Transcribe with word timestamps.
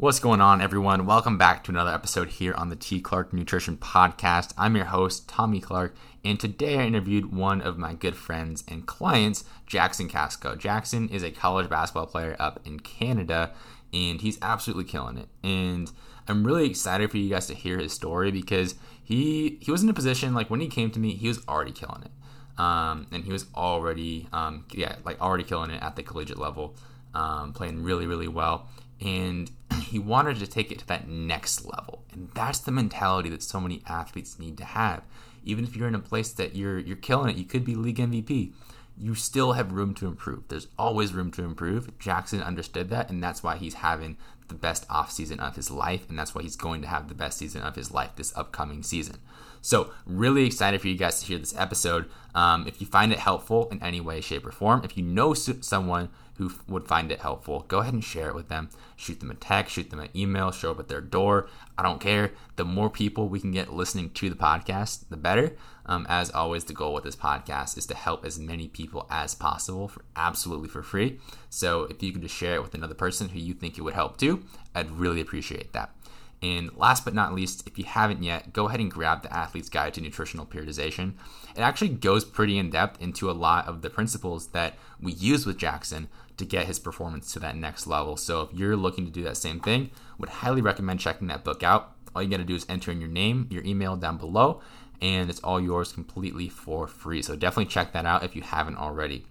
What's 0.00 0.18
going 0.18 0.40
on, 0.40 0.62
everyone? 0.62 1.04
Welcome 1.04 1.36
back 1.36 1.62
to 1.64 1.70
another 1.70 1.92
episode 1.92 2.30
here 2.30 2.54
on 2.54 2.70
the 2.70 2.74
T. 2.74 3.02
Clark 3.02 3.34
Nutrition 3.34 3.76
Podcast. 3.76 4.54
I'm 4.56 4.74
your 4.74 4.86
host, 4.86 5.28
Tommy 5.28 5.60
Clark, 5.60 5.94
and 6.24 6.40
today 6.40 6.78
I 6.78 6.86
interviewed 6.86 7.34
one 7.34 7.60
of 7.60 7.76
my 7.76 7.92
good 7.92 8.16
friends 8.16 8.64
and 8.66 8.86
clients, 8.86 9.44
Jackson 9.66 10.08
Kasko. 10.08 10.56
Jackson 10.56 11.10
is 11.10 11.22
a 11.22 11.30
college 11.30 11.68
basketball 11.68 12.06
player 12.06 12.34
up 12.38 12.60
in 12.64 12.80
Canada, 12.80 13.50
and 13.92 14.22
he's 14.22 14.38
absolutely 14.40 14.84
killing 14.84 15.18
it. 15.18 15.28
And 15.44 15.92
I'm 16.26 16.46
really 16.46 16.64
excited 16.64 17.10
for 17.10 17.18
you 17.18 17.28
guys 17.28 17.46
to 17.48 17.54
hear 17.54 17.78
his 17.78 17.92
story 17.92 18.30
because 18.30 18.76
he 19.04 19.58
he 19.60 19.70
was 19.70 19.82
in 19.82 19.90
a 19.90 19.92
position 19.92 20.32
like 20.32 20.48
when 20.48 20.60
he 20.60 20.68
came 20.68 20.90
to 20.92 20.98
me, 20.98 21.12
he 21.12 21.28
was 21.28 21.46
already 21.46 21.72
killing 21.72 22.04
it, 22.04 22.58
um, 22.58 23.06
and 23.12 23.24
he 23.24 23.32
was 23.32 23.44
already 23.54 24.28
um, 24.32 24.64
yeah 24.72 24.96
like 25.04 25.20
already 25.20 25.44
killing 25.44 25.70
it 25.70 25.82
at 25.82 25.96
the 25.96 26.02
collegiate 26.02 26.38
level, 26.38 26.74
um, 27.12 27.52
playing 27.52 27.82
really 27.82 28.06
really 28.06 28.28
well 28.28 28.66
and 29.00 29.50
he 29.82 29.98
wanted 29.98 30.38
to 30.38 30.46
take 30.46 30.70
it 30.70 30.78
to 30.80 30.86
that 30.88 31.08
next 31.08 31.64
level. 31.64 32.04
And 32.12 32.30
that's 32.34 32.58
the 32.60 32.72
mentality 32.72 33.28
that 33.30 33.42
so 33.42 33.60
many 33.60 33.82
athletes 33.86 34.38
need 34.38 34.58
to 34.58 34.64
have. 34.64 35.02
Even 35.44 35.64
if 35.64 35.74
you're 35.74 35.88
in 35.88 35.94
a 35.94 36.00
place 36.00 36.30
that 36.32 36.54
you're 36.54 36.78
you're 36.78 36.96
killing 36.96 37.30
it 37.30 37.36
you 37.36 37.44
could 37.44 37.64
be 37.64 37.74
league 37.74 37.96
mvp 37.96 38.52
you 39.00 39.14
still 39.14 39.52
have 39.52 39.72
room 39.72 39.94
to 39.94 40.06
improve. 40.06 40.46
There's 40.48 40.68
always 40.78 41.14
room 41.14 41.30
to 41.32 41.42
improve. 41.42 41.98
Jackson 41.98 42.42
understood 42.42 42.90
that 42.90 43.08
and 43.08 43.24
that's 43.24 43.42
why 43.42 43.56
he's 43.56 43.74
having 43.74 44.18
the 44.48 44.54
best 44.54 44.86
offseason 44.88 45.38
of 45.38 45.56
his 45.56 45.70
life 45.70 46.08
and 46.08 46.18
that's 46.18 46.34
why 46.34 46.42
he's 46.42 46.56
going 46.56 46.82
to 46.82 46.88
have 46.88 47.08
the 47.08 47.14
best 47.14 47.38
season 47.38 47.62
of 47.62 47.76
his 47.76 47.90
life 47.90 48.10
this 48.16 48.36
upcoming 48.36 48.82
season. 48.82 49.16
So 49.62 49.92
really 50.04 50.44
excited 50.44 50.80
for 50.80 50.88
you 50.88 50.96
guys 50.96 51.20
to 51.20 51.26
hear 51.26 51.38
this 51.38 51.56
episode. 51.56 52.10
Um, 52.34 52.66
if 52.66 52.80
you 52.80 52.86
find 52.86 53.12
it 53.12 53.18
helpful 53.18 53.68
in 53.70 53.82
any 53.82 54.00
way 54.00 54.20
shape 54.20 54.46
or 54.46 54.52
form 54.52 54.82
if 54.84 54.96
you 54.96 55.02
know 55.02 55.32
someone 55.34 56.10
who 56.40 56.50
would 56.68 56.88
find 56.88 57.12
it 57.12 57.20
helpful, 57.20 57.66
go 57.68 57.80
ahead 57.80 57.92
and 57.92 58.02
share 58.02 58.30
it 58.30 58.34
with 58.34 58.48
them. 58.48 58.70
Shoot 58.96 59.20
them 59.20 59.30
a 59.30 59.34
text, 59.34 59.74
shoot 59.74 59.90
them 59.90 60.00
an 60.00 60.08
email, 60.16 60.50
show 60.50 60.70
up 60.70 60.80
at 60.80 60.88
their 60.88 61.02
door. 61.02 61.48
I 61.76 61.82
don't 61.82 62.00
care. 62.00 62.32
The 62.56 62.64
more 62.64 62.88
people 62.88 63.28
we 63.28 63.40
can 63.40 63.52
get 63.52 63.74
listening 63.74 64.08
to 64.12 64.30
the 64.30 64.36
podcast, 64.36 65.04
the 65.10 65.18
better. 65.18 65.54
Um, 65.84 66.06
as 66.08 66.30
always, 66.30 66.64
the 66.64 66.72
goal 66.72 66.94
with 66.94 67.04
this 67.04 67.14
podcast 67.14 67.76
is 67.76 67.84
to 67.86 67.94
help 67.94 68.24
as 68.24 68.38
many 68.38 68.68
people 68.68 69.06
as 69.10 69.34
possible 69.34 69.86
for 69.86 70.02
absolutely 70.16 70.70
for 70.70 70.82
free. 70.82 71.20
So 71.50 71.82
if 71.84 72.02
you 72.02 72.10
can 72.10 72.22
just 72.22 72.34
share 72.34 72.54
it 72.54 72.62
with 72.62 72.74
another 72.74 72.94
person 72.94 73.28
who 73.28 73.38
you 73.38 73.52
think 73.52 73.76
it 73.76 73.82
would 73.82 73.92
help 73.92 74.16
too, 74.16 74.42
I'd 74.74 74.90
really 74.90 75.20
appreciate 75.20 75.74
that. 75.74 75.94
And 76.42 76.74
last 76.74 77.04
but 77.04 77.12
not 77.12 77.34
least, 77.34 77.66
if 77.66 77.78
you 77.78 77.84
haven't 77.84 78.22
yet, 78.22 78.54
go 78.54 78.68
ahead 78.68 78.80
and 78.80 78.90
grab 78.90 79.22
the 79.22 79.34
Athlete's 79.34 79.68
Guide 79.68 79.92
to 79.94 80.00
Nutritional 80.00 80.46
Periodization. 80.46 81.12
It 81.54 81.60
actually 81.60 81.90
goes 81.90 82.24
pretty 82.24 82.56
in 82.56 82.70
depth 82.70 83.00
into 83.02 83.30
a 83.30 83.32
lot 83.32 83.68
of 83.68 83.82
the 83.82 83.90
principles 83.90 84.48
that 84.48 84.78
we 85.00 85.12
use 85.12 85.44
with 85.44 85.58
Jackson 85.58 86.08
to 86.40 86.44
get 86.44 86.66
his 86.66 86.78
performance 86.78 87.32
to 87.32 87.38
that 87.38 87.56
next 87.56 87.86
level. 87.86 88.16
So 88.16 88.42
if 88.42 88.52
you're 88.52 88.76
looking 88.76 89.04
to 89.04 89.10
do 89.10 89.22
that 89.24 89.36
same 89.36 89.60
thing, 89.60 89.90
would 90.18 90.28
highly 90.28 90.60
recommend 90.60 91.00
checking 91.00 91.28
that 91.28 91.44
book 91.44 91.62
out. 91.62 91.92
All 92.14 92.22
you 92.22 92.28
got 92.28 92.38
to 92.38 92.44
do 92.44 92.56
is 92.56 92.66
enter 92.68 92.90
in 92.90 93.00
your 93.00 93.08
name, 93.08 93.46
your 93.50 93.64
email 93.64 93.96
down 93.96 94.16
below, 94.16 94.60
and 95.00 95.30
it's 95.30 95.40
all 95.40 95.60
yours 95.60 95.92
completely 95.92 96.48
for 96.48 96.86
free. 96.86 97.22
So 97.22 97.36
definitely 97.36 97.66
check 97.66 97.92
that 97.92 98.04
out 98.04 98.24
if 98.24 98.34
you 98.34 98.42
haven't 98.42 98.76
already. 98.76 99.26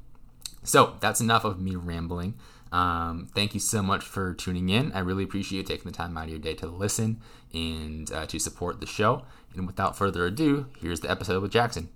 So 0.63 0.95
that's 0.99 1.21
enough 1.21 1.43
of 1.43 1.59
me 1.59 1.75
rambling. 1.75 2.35
Um, 2.71 3.27
thank 3.33 3.53
you 3.53 3.59
so 3.59 3.81
much 3.81 4.03
for 4.03 4.33
tuning 4.33 4.69
in. 4.69 4.91
I 4.91 4.99
really 4.99 5.23
appreciate 5.23 5.57
you 5.57 5.63
taking 5.63 5.91
the 5.91 5.97
time 5.97 6.15
out 6.17 6.25
of 6.25 6.29
your 6.29 6.39
day 6.39 6.53
to 6.55 6.67
listen 6.67 7.19
and 7.53 8.11
uh, 8.11 8.25
to 8.27 8.39
support 8.39 8.79
the 8.79 8.85
show. 8.85 9.23
And 9.55 9.65
without 9.65 9.97
further 9.97 10.25
ado, 10.25 10.67
here's 10.79 10.99
the 10.99 11.09
episode 11.09 11.41
with 11.41 11.51
Jackson. 11.51 11.89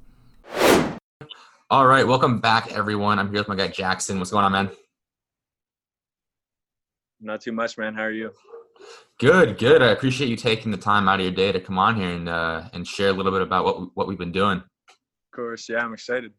All 1.70 1.88
right, 1.88 2.06
welcome 2.06 2.40
back, 2.40 2.72
everyone. 2.72 3.20
I'm 3.20 3.30
here 3.30 3.40
with 3.40 3.48
my 3.48 3.56
guy 3.56 3.68
Jackson. 3.68 4.20
What's 4.20 4.32
going 4.32 4.46
on, 4.46 4.52
man? 4.52 4.70
Not 7.24 7.42
too 7.42 7.54
much, 7.54 7.78
man. 7.78 7.96
How 7.96 8.04
are 8.04 8.12
you? 8.12 8.32
Good, 9.18 9.58
good. 9.58 9.82
I 9.82 9.92
appreciate 9.92 10.28
you 10.28 10.36
taking 10.36 10.72
the 10.72 10.78
time 10.78 11.08
out 11.08 11.20
of 11.20 11.26
your 11.26 11.34
day 11.34 11.54
to 11.54 11.60
come 11.60 11.80
on 11.80 11.96
here 11.96 12.10
and 12.10 12.28
uh, 12.28 12.64
and 12.74 12.86
share 12.86 13.10
a 13.10 13.14
little 13.14 13.32
bit 13.32 13.42
about 13.42 13.64
what 13.64 13.96
what 13.96 14.08
we've 14.08 14.18
been 14.18 14.34
doing. 14.34 14.58
Of 14.58 15.36
course, 15.36 15.70
yeah, 15.70 15.78
I'm 15.78 15.94
excited. 15.94 16.34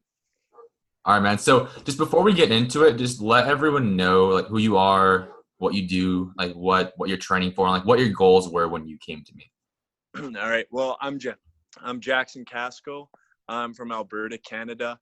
All 1.06 1.14
right, 1.14 1.22
man. 1.22 1.38
So 1.38 1.68
just 1.84 1.96
before 1.96 2.22
we 2.22 2.34
get 2.34 2.52
into 2.52 2.82
it, 2.82 2.98
just 2.98 3.22
let 3.22 3.46
everyone 3.46 3.96
know 3.96 4.26
like 4.26 4.46
who 4.46 4.58
you 4.58 4.76
are, 4.76 5.30
what 5.58 5.74
you 5.74 5.88
do, 5.88 6.32
like 6.36 6.52
what 6.52 6.92
what 6.96 7.08
you're 7.08 7.18
training 7.18 7.52
for, 7.52 7.66
and 7.66 7.74
like 7.74 7.86
what 7.86 7.98
your 7.98 8.10
goals 8.10 8.50
were 8.50 8.68
when 8.68 8.86
you 8.86 8.98
came 8.98 9.24
to 9.24 9.34
me. 9.34 9.50
All 10.38 10.50
right. 10.50 10.66
Well, 10.70 10.98
I'm 11.00 11.18
I'm 11.82 12.00
Jackson 12.00 12.44
Kasko. 12.44 13.06
I'm 13.48 13.72
from 13.72 13.90
Alberta, 13.90 14.38
Canada. 14.38 14.98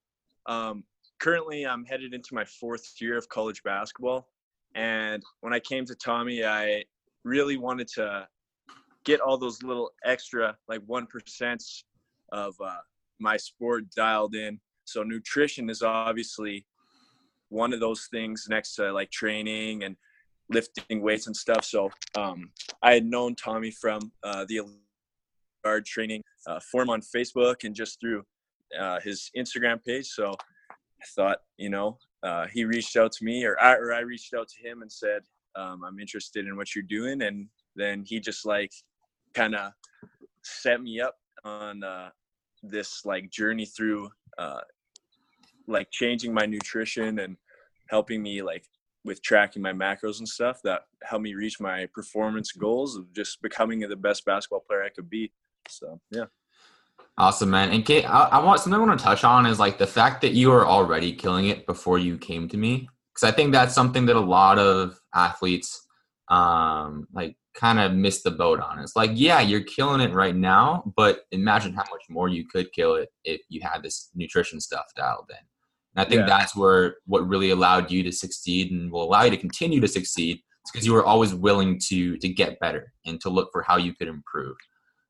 Um, 0.46 0.84
currently, 1.18 1.66
I'm 1.66 1.84
headed 1.84 2.14
into 2.14 2.34
my 2.34 2.44
fourth 2.44 2.94
year 3.00 3.16
of 3.16 3.28
college 3.28 3.62
basketball. 3.64 4.28
And 4.74 5.22
when 5.40 5.52
I 5.52 5.60
came 5.60 5.84
to 5.86 5.94
Tommy, 5.94 6.44
I 6.44 6.84
really 7.24 7.56
wanted 7.56 7.88
to 7.94 8.26
get 9.04 9.20
all 9.20 9.36
those 9.36 9.62
little 9.62 9.90
extra, 10.04 10.56
like 10.68 10.80
1% 10.80 11.82
of 12.32 12.54
uh, 12.64 12.76
my 13.20 13.36
sport 13.36 13.90
dialed 13.94 14.34
in. 14.34 14.60
So 14.84 15.02
nutrition 15.02 15.70
is 15.70 15.82
obviously 15.82 16.66
one 17.48 17.72
of 17.72 17.80
those 17.80 18.08
things 18.10 18.46
next 18.48 18.74
to 18.76 18.92
like 18.92 19.10
training 19.10 19.84
and 19.84 19.96
lifting 20.48 21.02
weights 21.02 21.26
and 21.26 21.36
stuff. 21.36 21.64
So 21.64 21.90
um, 22.16 22.50
I 22.82 22.94
had 22.94 23.04
known 23.04 23.34
Tommy 23.34 23.70
from 23.70 24.12
uh, 24.24 24.44
the 24.48 24.62
guard 25.62 25.84
training 25.86 26.22
uh, 26.46 26.60
forum 26.60 26.90
on 26.90 27.00
Facebook 27.00 27.64
and 27.64 27.74
just 27.74 28.00
through 28.00 28.24
uh, 28.78 29.00
his 29.00 29.30
Instagram 29.36 29.84
page. 29.84 30.06
So 30.06 30.32
I 30.70 31.04
thought, 31.14 31.38
you 31.56 31.70
know, 31.70 31.98
uh, 32.22 32.46
he 32.52 32.64
reached 32.64 32.96
out 32.96 33.12
to 33.12 33.24
me, 33.24 33.44
or 33.44 33.60
I, 33.60 33.74
or 33.74 33.92
I 33.92 34.00
reached 34.00 34.34
out 34.34 34.48
to 34.48 34.68
him 34.68 34.82
and 34.82 34.90
said, 34.90 35.22
um, 35.56 35.82
"I'm 35.84 35.98
interested 35.98 36.46
in 36.46 36.56
what 36.56 36.74
you're 36.74 36.84
doing," 36.84 37.22
and 37.22 37.48
then 37.74 38.04
he 38.06 38.20
just 38.20 38.46
like 38.46 38.72
kind 39.34 39.54
of 39.54 39.72
set 40.42 40.82
me 40.82 41.00
up 41.00 41.16
on 41.44 41.82
uh, 41.82 42.10
this 42.62 43.04
like 43.04 43.30
journey 43.30 43.66
through 43.66 44.10
uh, 44.38 44.60
like 45.66 45.90
changing 45.90 46.32
my 46.32 46.46
nutrition 46.46 47.18
and 47.20 47.36
helping 47.88 48.22
me 48.22 48.42
like 48.42 48.64
with 49.04 49.22
tracking 49.22 49.62
my 49.62 49.72
macros 49.72 50.18
and 50.18 50.28
stuff 50.28 50.60
that 50.62 50.82
helped 51.02 51.24
me 51.24 51.34
reach 51.34 51.58
my 51.60 51.86
performance 51.92 52.52
goals 52.52 52.96
of 52.96 53.12
just 53.12 53.42
becoming 53.42 53.80
the 53.80 53.96
best 53.96 54.24
basketball 54.24 54.60
player 54.60 54.84
I 54.84 54.90
could 54.90 55.10
be. 55.10 55.32
So 55.68 56.00
yeah. 56.10 56.26
Awesome, 57.18 57.50
man. 57.50 57.70
And 57.70 57.84
Kate, 57.84 58.08
I, 58.08 58.24
I, 58.24 58.38
want 58.42 58.60
something 58.60 58.80
I 58.80 58.84
want 58.84 58.98
to 58.98 59.04
touch 59.04 59.22
on 59.22 59.44
is 59.44 59.58
like 59.58 59.76
the 59.76 59.86
fact 59.86 60.22
that 60.22 60.32
you 60.32 60.50
were 60.50 60.66
already 60.66 61.12
killing 61.12 61.48
it 61.48 61.66
before 61.66 61.98
you 61.98 62.16
came 62.16 62.48
to 62.48 62.56
me, 62.56 62.88
because 63.12 63.28
I 63.30 63.34
think 63.34 63.52
that's 63.52 63.74
something 63.74 64.06
that 64.06 64.16
a 64.16 64.20
lot 64.20 64.58
of 64.58 64.98
athletes, 65.14 65.86
um, 66.28 67.06
like 67.12 67.36
kind 67.54 67.78
of 67.78 67.92
miss 67.92 68.22
the 68.22 68.30
boat 68.30 68.60
on. 68.60 68.78
It's 68.78 68.96
like, 68.96 69.10
yeah, 69.12 69.40
you're 69.40 69.62
killing 69.62 70.00
it 70.00 70.14
right 70.14 70.34
now, 70.34 70.90
but 70.96 71.26
imagine 71.32 71.74
how 71.74 71.84
much 71.90 72.04
more 72.08 72.28
you 72.28 72.46
could 72.48 72.72
kill 72.72 72.94
it 72.94 73.10
if 73.24 73.42
you 73.50 73.60
had 73.60 73.82
this 73.82 74.08
nutrition 74.14 74.58
stuff 74.58 74.86
dialed 74.96 75.30
in. 75.30 75.36
And 75.94 76.06
I 76.06 76.08
think 76.08 76.20
yeah. 76.20 76.38
that's 76.38 76.56
where 76.56 76.96
what 77.04 77.28
really 77.28 77.50
allowed 77.50 77.90
you 77.90 78.02
to 78.04 78.12
succeed 78.12 78.72
and 78.72 78.90
will 78.90 79.02
allow 79.02 79.24
you 79.24 79.30
to 79.30 79.36
continue 79.36 79.80
to 79.80 79.88
succeed. 79.88 80.38
It's 80.62 80.70
because 80.70 80.86
you 80.86 80.94
were 80.94 81.04
always 81.04 81.34
willing 81.34 81.78
to 81.88 82.16
to 82.16 82.28
get 82.28 82.58
better 82.60 82.94
and 83.04 83.20
to 83.20 83.28
look 83.28 83.50
for 83.52 83.62
how 83.62 83.76
you 83.76 83.94
could 83.94 84.08
improve 84.08 84.56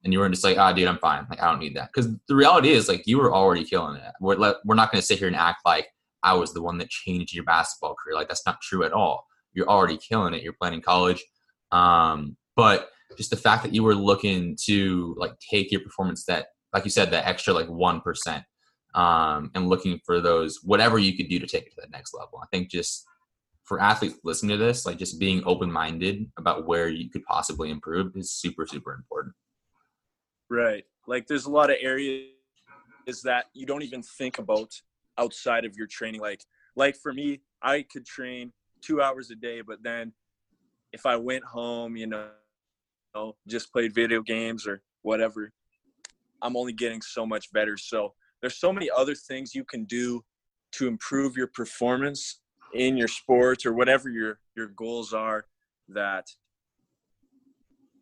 and 0.05 0.13
you 0.13 0.19
were 0.19 0.29
just 0.29 0.45
like, 0.45 0.59
ah, 0.59 0.71
oh, 0.71 0.75
dude, 0.75 0.89
I'm 0.89 0.99
fine. 0.99 1.27
Like, 1.31 1.41
I 1.43 1.51
don't 1.51 1.61
need 1.61 1.77
that. 1.77 1.91
Because 1.93 2.11
the 2.27 2.35
reality 2.35 2.71
is, 2.71 2.89
like, 2.89 3.07
you 3.07 3.19
were 3.19 3.33
already 3.33 3.65
killing 3.65 3.97
it. 3.97 4.13
We're, 4.21 4.37
we're 4.65 4.75
not 4.75 4.91
going 4.91 5.01
to 5.01 5.07
sit 5.07 5.19
here 5.19 5.29
and 5.29 5.37
act 5.37 5.63
like 5.65 5.89
I 6.23 6.35
was 6.35 6.53
the 6.53 6.63
one 6.63 6.79
that 6.79 6.89
changed 6.89 7.35
your 7.35 7.45
basketball 7.45 7.95
career. 7.95 8.17
Like, 8.17 8.29
that's 8.29 8.47
not 8.47 8.61
true 8.61 8.85
at 8.85 8.93
all. 8.93 9.27
You're 9.53 9.69
already 9.69 9.97
killing 9.97 10.35
it. 10.35 10.43
You're 10.43 10.55
playing 10.55 10.75
in 10.75 10.83
college. 10.83 11.23
Um, 11.71 12.37
but 12.57 12.91
just 13.17 13.31
the 13.31 13.37
fact 13.37 13.63
that 13.63 13.75
you 13.75 13.83
were 13.83 13.95
looking 13.95 14.57
to, 14.65 15.15
like, 15.19 15.35
take 15.39 15.71
your 15.71 15.81
performance 15.83 16.25
that, 16.25 16.47
like 16.73 16.85
you 16.85 16.91
said, 16.91 17.11
that 17.13 17.27
extra, 17.27 17.55
like, 17.55 17.69
1%, 17.69 18.45
um, 18.95 19.51
and 19.55 19.69
looking 19.69 20.01
for 20.05 20.21
those, 20.21 20.61
whatever 20.65 20.99
you 20.99 21.17
could 21.17 21.29
do 21.29 21.39
to 21.39 21.47
take 21.47 21.67
it 21.67 21.71
to 21.71 21.81
that 21.81 21.91
next 21.91 22.13
level. 22.13 22.41
I 22.43 22.47
think 22.51 22.71
just 22.71 23.05
for 23.65 23.81
athletes 23.81 24.19
listening 24.25 24.59
to 24.59 24.65
this, 24.65 24.85
like, 24.85 24.99
just 24.99 25.21
being 25.21 25.43
open 25.45 25.71
minded 25.71 26.31
about 26.37 26.67
where 26.67 26.89
you 26.89 27.09
could 27.09 27.25
possibly 27.25 27.71
improve 27.71 28.17
is 28.17 28.33
super, 28.33 28.67
super 28.67 28.93
important. 28.95 29.35
Right. 30.53 30.85
Like 31.07 31.27
there's 31.27 31.47
a 31.47 31.51
lot 31.51 31.71
of 31.71 31.77
areas 31.81 32.27
that 33.25 33.47
you 33.55 33.65
don't 33.65 33.83
even 33.83 34.03
think 34.03 34.39
about 34.39 34.71
outside 35.17 35.65
of 35.65 35.75
your 35.79 35.87
training. 35.87 36.21
Like 36.21 36.45
like 36.77 36.95
for 36.95 37.15
me, 37.15 37.41
I 37.63 37.87
could 37.91 38.05
train 38.05 38.53
two 38.83 39.01
hours 39.01 39.31
a 39.31 39.35
day, 39.35 39.63
but 39.63 39.83
then 39.83 40.13
if 40.93 41.07
I 41.07 41.17
went 41.17 41.43
home, 41.43 41.97
you 41.97 42.07
know, 42.07 43.35
just 43.49 43.73
played 43.73 43.95
video 43.95 44.21
games 44.21 44.67
or 44.67 44.83
whatever, 45.01 45.51
I'm 46.43 46.55
only 46.55 46.75
getting 46.75 47.01
so 47.01 47.25
much 47.25 47.51
better. 47.53 47.79
So 47.79 48.13
there's 48.43 48.59
so 48.59 48.75
many 48.75 48.91
other 48.95 49.15
things 49.15 49.55
you 49.55 49.65
can 49.65 49.85
do 49.85 50.23
to 50.73 50.87
improve 50.87 51.35
your 51.35 51.47
performance 51.47 52.41
in 52.75 52.99
your 52.99 53.09
sport 53.09 53.65
or 53.65 53.73
whatever 53.73 54.11
your 54.11 54.39
your 54.55 54.67
goals 54.67 55.15
are 55.15 55.47
that 55.89 56.27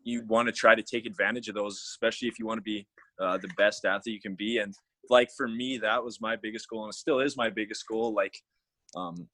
you 0.02 0.24
want 0.26 0.46
to 0.48 0.52
try 0.52 0.74
to 0.74 0.82
take 0.82 1.06
advantage 1.06 1.48
of 1.48 1.54
those, 1.54 1.74
especially 1.74 2.28
if 2.28 2.38
you 2.38 2.46
want 2.46 2.58
to 2.58 2.62
be 2.62 2.86
uh, 3.20 3.38
the 3.38 3.50
best 3.56 3.84
athlete 3.84 4.14
you 4.14 4.20
can 4.20 4.34
be. 4.34 4.58
And 4.58 4.74
like 5.08 5.30
for 5.36 5.48
me, 5.48 5.78
that 5.78 6.02
was 6.02 6.20
my 6.20 6.36
biggest 6.36 6.68
goal, 6.68 6.84
and 6.84 6.92
it 6.92 6.96
still 6.96 7.20
is 7.20 7.36
my 7.36 7.50
biggest 7.50 7.86
goal. 7.86 8.14
Like 8.14 8.34
um, 8.96 9.28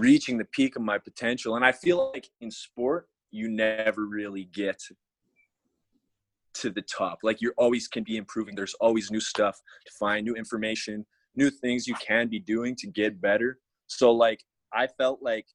reaching 0.00 0.38
the 0.38 0.44
peak 0.46 0.76
of 0.76 0.82
my 0.82 0.98
potential. 0.98 1.56
And 1.56 1.64
I 1.64 1.72
feel 1.72 2.10
like 2.12 2.28
in 2.40 2.50
sport, 2.50 3.08
you 3.30 3.48
never 3.48 4.06
really 4.06 4.48
get 4.52 4.80
to 6.54 6.70
the 6.70 6.82
top. 6.82 7.18
Like 7.22 7.40
you 7.40 7.52
always 7.56 7.88
can 7.88 8.04
be 8.04 8.16
improving. 8.16 8.54
There's 8.54 8.74
always 8.74 9.10
new 9.10 9.20
stuff 9.20 9.60
to 9.86 9.92
find, 9.98 10.24
new 10.24 10.34
information, 10.34 11.04
new 11.34 11.50
things 11.50 11.86
you 11.86 11.94
can 11.94 12.28
be 12.28 12.38
doing 12.38 12.76
to 12.76 12.86
get 12.86 13.20
better. 13.20 13.58
So 13.86 14.12
like 14.12 14.44
I 14.72 14.86
felt 14.86 15.20
like, 15.22 15.46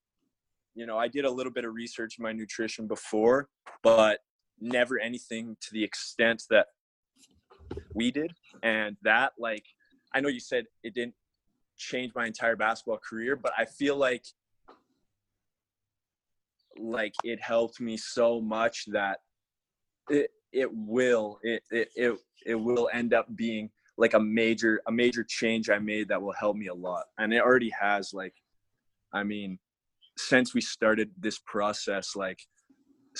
you 0.75 0.85
know, 0.85 0.97
I 0.97 1.07
did 1.07 1.25
a 1.25 1.31
little 1.31 1.51
bit 1.51 1.65
of 1.65 1.73
research 1.73 2.15
in 2.17 2.23
my 2.23 2.31
nutrition 2.31 2.87
before, 2.87 3.47
but 3.81 4.19
never 4.61 4.99
anything 4.99 5.57
to 5.61 5.73
the 5.73 5.83
extent 5.83 6.43
that 6.49 6.67
we 7.93 8.11
did. 8.11 8.33
And 8.63 8.97
that 9.03 9.33
like 9.37 9.65
I 10.13 10.21
know 10.21 10.29
you 10.29 10.39
said 10.39 10.65
it 10.83 10.93
didn't 10.93 11.15
change 11.77 12.11
my 12.15 12.27
entire 12.27 12.55
basketball 12.55 12.99
career, 12.99 13.35
but 13.35 13.53
I 13.57 13.65
feel 13.65 13.95
like 13.95 14.25
like 16.77 17.13
it 17.23 17.41
helped 17.41 17.81
me 17.81 17.97
so 17.97 18.39
much 18.39 18.85
that 18.87 19.19
it 20.09 20.31
it 20.51 20.69
will 20.73 21.39
it 21.43 21.63
it 21.71 21.89
it, 21.95 22.17
it 22.45 22.55
will 22.55 22.89
end 22.93 23.13
up 23.13 23.27
being 23.35 23.69
like 23.97 24.13
a 24.13 24.19
major 24.19 24.81
a 24.87 24.91
major 24.91 25.23
change 25.23 25.69
I 25.69 25.79
made 25.79 26.07
that 26.07 26.21
will 26.21 26.33
help 26.33 26.55
me 26.55 26.67
a 26.67 26.73
lot. 26.73 27.05
And 27.17 27.33
it 27.33 27.41
already 27.41 27.71
has 27.79 28.13
like 28.13 28.33
I 29.13 29.23
mean 29.23 29.59
since 30.17 30.53
we 30.53 30.61
started 30.61 31.11
this 31.17 31.39
process 31.39 32.15
like 32.15 32.39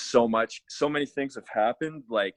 so 0.00 0.28
much 0.28 0.62
so 0.68 0.88
many 0.88 1.06
things 1.06 1.34
have 1.34 1.48
happened 1.48 2.02
like 2.08 2.36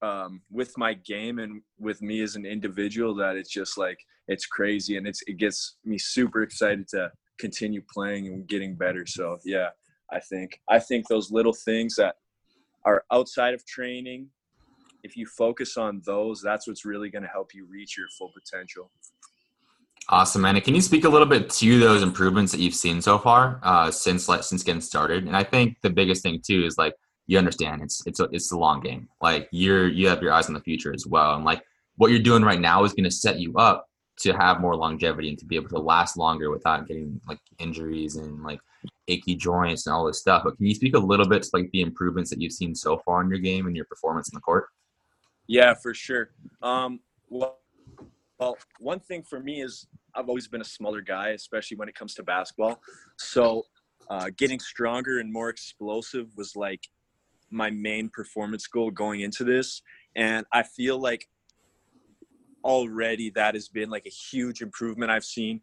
um, 0.00 0.42
with 0.50 0.78
my 0.78 0.94
game 0.94 1.40
and 1.40 1.60
with 1.80 2.00
me 2.00 2.20
as 2.20 2.36
an 2.36 2.46
individual 2.46 3.16
that 3.16 3.36
it's 3.36 3.50
just 3.50 3.76
like 3.76 3.98
it's 4.28 4.46
crazy 4.46 4.96
and 4.96 5.08
it's 5.08 5.22
it 5.26 5.38
gets 5.38 5.76
me 5.84 5.98
super 5.98 6.42
excited 6.42 6.86
to 6.88 7.10
continue 7.38 7.82
playing 7.92 8.28
and 8.28 8.46
getting 8.46 8.76
better. 8.76 9.04
So 9.06 9.38
yeah 9.44 9.70
i 10.10 10.20
think 10.20 10.60
i 10.68 10.78
think 10.78 11.06
those 11.08 11.30
little 11.30 11.52
things 11.52 11.94
that 11.96 12.16
are 12.84 13.04
outside 13.12 13.54
of 13.54 13.64
training 13.66 14.28
if 15.02 15.16
you 15.16 15.26
focus 15.26 15.76
on 15.76 16.02
those 16.04 16.40
that's 16.42 16.66
what's 16.66 16.84
really 16.84 17.10
going 17.10 17.22
to 17.22 17.28
help 17.28 17.54
you 17.54 17.66
reach 17.70 17.96
your 17.96 18.08
full 18.18 18.32
potential 18.32 18.90
awesome 20.10 20.42
man 20.42 20.60
can 20.60 20.74
you 20.74 20.80
speak 20.80 21.04
a 21.04 21.08
little 21.08 21.26
bit 21.26 21.50
to 21.50 21.78
those 21.78 22.02
improvements 22.02 22.50
that 22.52 22.60
you've 22.60 22.74
seen 22.74 23.00
so 23.00 23.18
far 23.18 23.60
uh, 23.62 23.90
since 23.90 24.28
like 24.28 24.42
since 24.42 24.62
getting 24.62 24.80
started 24.80 25.26
and 25.26 25.36
i 25.36 25.44
think 25.44 25.76
the 25.82 25.90
biggest 25.90 26.22
thing 26.22 26.40
too 26.44 26.64
is 26.64 26.78
like 26.78 26.94
you 27.28 27.38
understand 27.38 27.82
it's 27.82 28.04
it's 28.06 28.18
a, 28.18 28.24
it's 28.32 28.48
the 28.48 28.58
long 28.58 28.80
game. 28.80 29.08
Like 29.20 29.48
you're 29.52 29.86
you 29.86 30.08
have 30.08 30.20
your 30.20 30.32
eyes 30.32 30.48
on 30.48 30.54
the 30.54 30.60
future 30.60 30.92
as 30.92 31.06
well, 31.06 31.36
and 31.36 31.44
like 31.44 31.62
what 31.96 32.10
you're 32.10 32.18
doing 32.18 32.42
right 32.42 32.60
now 32.60 32.82
is 32.82 32.92
going 32.92 33.04
to 33.04 33.10
set 33.10 33.38
you 33.38 33.54
up 33.56 33.86
to 34.20 34.32
have 34.32 34.60
more 34.60 34.74
longevity 34.74 35.28
and 35.28 35.38
to 35.38 35.44
be 35.44 35.54
able 35.54 35.68
to 35.68 35.78
last 35.78 36.16
longer 36.16 36.50
without 36.50 36.88
getting 36.88 37.20
like 37.28 37.38
injuries 37.58 38.16
and 38.16 38.42
like 38.42 38.58
achy 39.06 39.36
joints 39.36 39.86
and 39.86 39.94
all 39.94 40.06
this 40.06 40.18
stuff. 40.18 40.42
But 40.44 40.56
can 40.56 40.66
you 40.66 40.74
speak 40.74 40.96
a 40.96 40.98
little 40.98 41.28
bit 41.28 41.42
to 41.42 41.50
like 41.52 41.70
the 41.70 41.82
improvements 41.82 42.30
that 42.30 42.40
you've 42.40 42.52
seen 42.52 42.74
so 42.74 42.98
far 43.04 43.22
in 43.22 43.28
your 43.28 43.38
game 43.38 43.66
and 43.66 43.76
your 43.76 43.84
performance 43.84 44.28
in 44.28 44.34
the 44.34 44.40
court? 44.40 44.66
Yeah, 45.46 45.74
for 45.74 45.94
sure. 45.94 46.30
Um, 46.62 47.00
well, 47.28 47.58
well, 48.40 48.56
one 48.80 49.00
thing 49.00 49.22
for 49.22 49.38
me 49.38 49.60
is 49.60 49.86
I've 50.14 50.28
always 50.28 50.48
been 50.48 50.60
a 50.60 50.64
smaller 50.64 51.00
guy, 51.00 51.30
especially 51.30 51.76
when 51.76 51.88
it 51.88 51.94
comes 51.94 52.14
to 52.14 52.22
basketball. 52.22 52.80
So 53.18 53.64
uh, 54.10 54.30
getting 54.36 54.58
stronger 54.58 55.20
and 55.20 55.32
more 55.32 55.48
explosive 55.48 56.28
was 56.36 56.56
like 56.56 56.88
my 57.50 57.70
main 57.70 58.08
performance 58.08 58.66
goal 58.66 58.90
going 58.90 59.20
into 59.20 59.44
this. 59.44 59.82
And 60.16 60.46
I 60.52 60.62
feel 60.62 60.98
like 60.98 61.28
already 62.64 63.30
that 63.30 63.54
has 63.54 63.68
been 63.68 63.90
like 63.90 64.06
a 64.06 64.10
huge 64.10 64.62
improvement 64.62 65.10
I've 65.10 65.24
seen. 65.24 65.60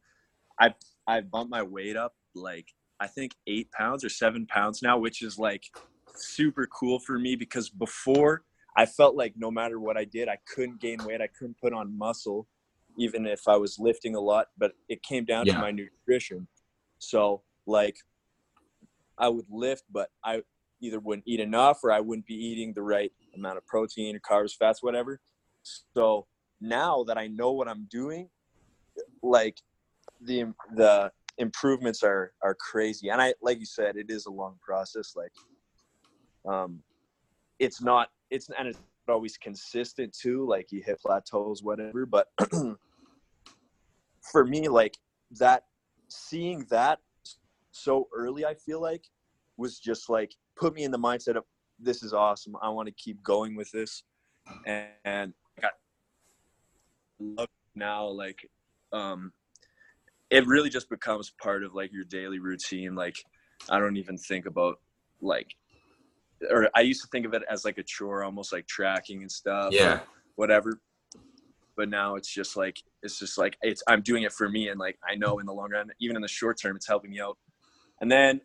I've 0.60 0.74
I've 1.08 1.30
bumped 1.30 1.52
my 1.52 1.62
weight 1.62 1.98
up 1.98 2.14
like 2.34 2.68
I 3.00 3.08
think 3.08 3.34
eight 3.48 3.72
pounds 3.72 4.04
or 4.04 4.10
seven 4.10 4.46
pounds 4.46 4.82
now, 4.82 4.98
which 4.98 5.22
is 5.22 5.38
like 5.38 5.64
super 6.16 6.68
cool 6.68 7.00
for 7.00 7.20
me 7.20 7.36
because 7.36 7.70
before 7.70 8.44
I 8.78 8.86
felt 8.86 9.16
like 9.16 9.34
no 9.38 9.52
matter 9.52 9.80
what 9.80 9.98
I 9.98 10.06
did, 10.06 10.28
I 10.28 10.38
couldn't 10.54 10.82
gain 10.82 10.98
weight, 11.04 11.22
I 11.22 11.28
couldn't 11.28 11.58
put 11.62 11.74
on 11.74 11.98
muscle, 11.98 12.48
even 12.98 13.26
if 13.26 13.48
I 13.48 13.58
was 13.58 13.78
lifting 13.80 14.16
a 14.16 14.20
lot. 14.20 14.48
But 14.58 14.74
it 14.90 15.04
came 15.04 15.26
down 15.26 15.46
yeah. 15.46 15.54
to 15.54 15.60
my 15.60 15.72
nutrition. 15.72 16.48
So 17.00 17.42
like 17.66 17.98
I 19.18 19.30
would 19.30 19.46
lift, 19.50 19.84
but 19.92 20.10
I 20.24 20.42
either 20.82 21.00
wouldn't 21.00 21.28
eat 21.28 21.40
enough 21.40 21.80
or 21.84 21.92
I 21.92 22.00
wouldn't 22.00 22.26
be 22.26 22.36
eating 22.36 22.74
the 22.74 22.82
right 22.82 23.12
amount 23.34 23.58
of 23.58 23.66
protein 23.66 24.20
carbs, 24.20 24.56
fats, 24.58 24.84
whatever. 24.84 25.20
So 25.96 26.28
now 26.62 27.04
that 27.06 27.18
I 27.18 27.28
know 27.28 27.52
what 27.52 27.68
I'm 27.68 27.88
doing, 27.90 28.30
like 29.22 29.60
the 30.22 30.54
the 30.76 31.12
improvements 31.38 32.04
are 32.04 32.34
are 32.42 32.56
crazy. 32.56 33.10
And 33.10 33.22
I 33.22 33.34
like 33.42 33.60
you 33.60 33.66
said, 33.66 33.98
it 33.98 34.10
is 34.10 34.26
a 34.26 34.32
long 34.32 34.58
process. 34.62 35.16
Like 35.16 35.32
um 36.48 36.80
it's 37.60 37.82
not 37.82 38.10
it's 38.30 38.50
and 38.58 38.68
it's 38.68 38.80
always 39.08 39.38
consistent 39.38 40.14
too. 40.14 40.48
Like 40.48 40.72
you 40.72 40.82
hit 40.86 41.00
plateaus, 41.00 41.64
whatever. 41.64 42.06
But 42.06 42.28
for 44.32 44.46
me, 44.46 44.68
like 44.68 44.98
that 45.32 45.64
seeing 46.08 46.66
that 46.70 47.00
so 47.72 48.08
early, 48.16 48.46
I 48.46 48.54
feel 48.56 48.82
like 48.82 49.06
was 49.58 49.80
just 49.80 50.10
like 50.10 50.34
put 50.56 50.74
me 50.74 50.84
in 50.84 50.92
the 50.92 51.00
mindset 51.00 51.36
of 51.36 51.44
this 51.80 52.04
is 52.04 52.14
awesome. 52.14 52.56
I 52.62 52.70
want 52.70 52.88
to 52.88 52.94
keep 52.94 53.22
going 53.24 53.56
with 53.56 53.72
this, 53.72 54.04
and, 54.66 54.88
and 55.04 55.34
I 55.64 55.68
love 57.20 57.50
now 57.76 58.08
like 58.08 58.50
um, 58.94 59.32
it 60.30 60.46
really 60.48 60.70
just 60.70 60.90
becomes 60.90 61.32
part 61.42 61.64
of 61.64 61.74
like 61.74 61.92
your 61.92 62.06
daily 62.06 62.40
routine. 62.40 62.96
Like 62.96 63.18
I 63.70 63.80
don't 63.80 63.98
even 63.98 64.18
think 64.18 64.46
about 64.46 64.80
like 65.22 65.56
or 66.50 66.70
I 66.76 66.82
used 66.82 67.02
to 67.02 67.08
think 67.12 67.26
of 67.26 67.34
it 67.34 67.44
as 67.50 67.66
like 67.66 67.78
a 67.78 67.84
chore, 67.84 68.24
almost 68.24 68.52
like 68.52 68.68
tracking 68.68 69.22
and 69.22 69.32
stuff. 69.32 69.74
Yeah. 69.74 70.00
Whatever. 70.36 70.80
But 71.78 71.90
now 71.90 72.16
it's 72.16 72.34
just 72.34 72.56
like 72.56 72.82
it's 73.04 73.20
just 73.20 73.38
like 73.38 73.58
it's 73.62 73.84
I'm 73.88 74.02
doing 74.02 74.24
it 74.24 74.32
for 74.32 74.50
me 74.50 74.70
and 74.70 74.80
like 74.80 74.98
I 75.08 75.16
know 75.16 75.40
in 75.40 75.46
the 75.46 75.54
long 75.54 75.72
run, 75.72 75.90
even 76.00 76.16
in 76.16 76.22
the 76.22 76.28
short 76.28 76.60
term, 76.60 76.76
it's 76.76 76.88
helping 76.88 77.12
me 77.12 77.20
out. 77.20 77.38
And 78.02 78.12
then 78.12 78.42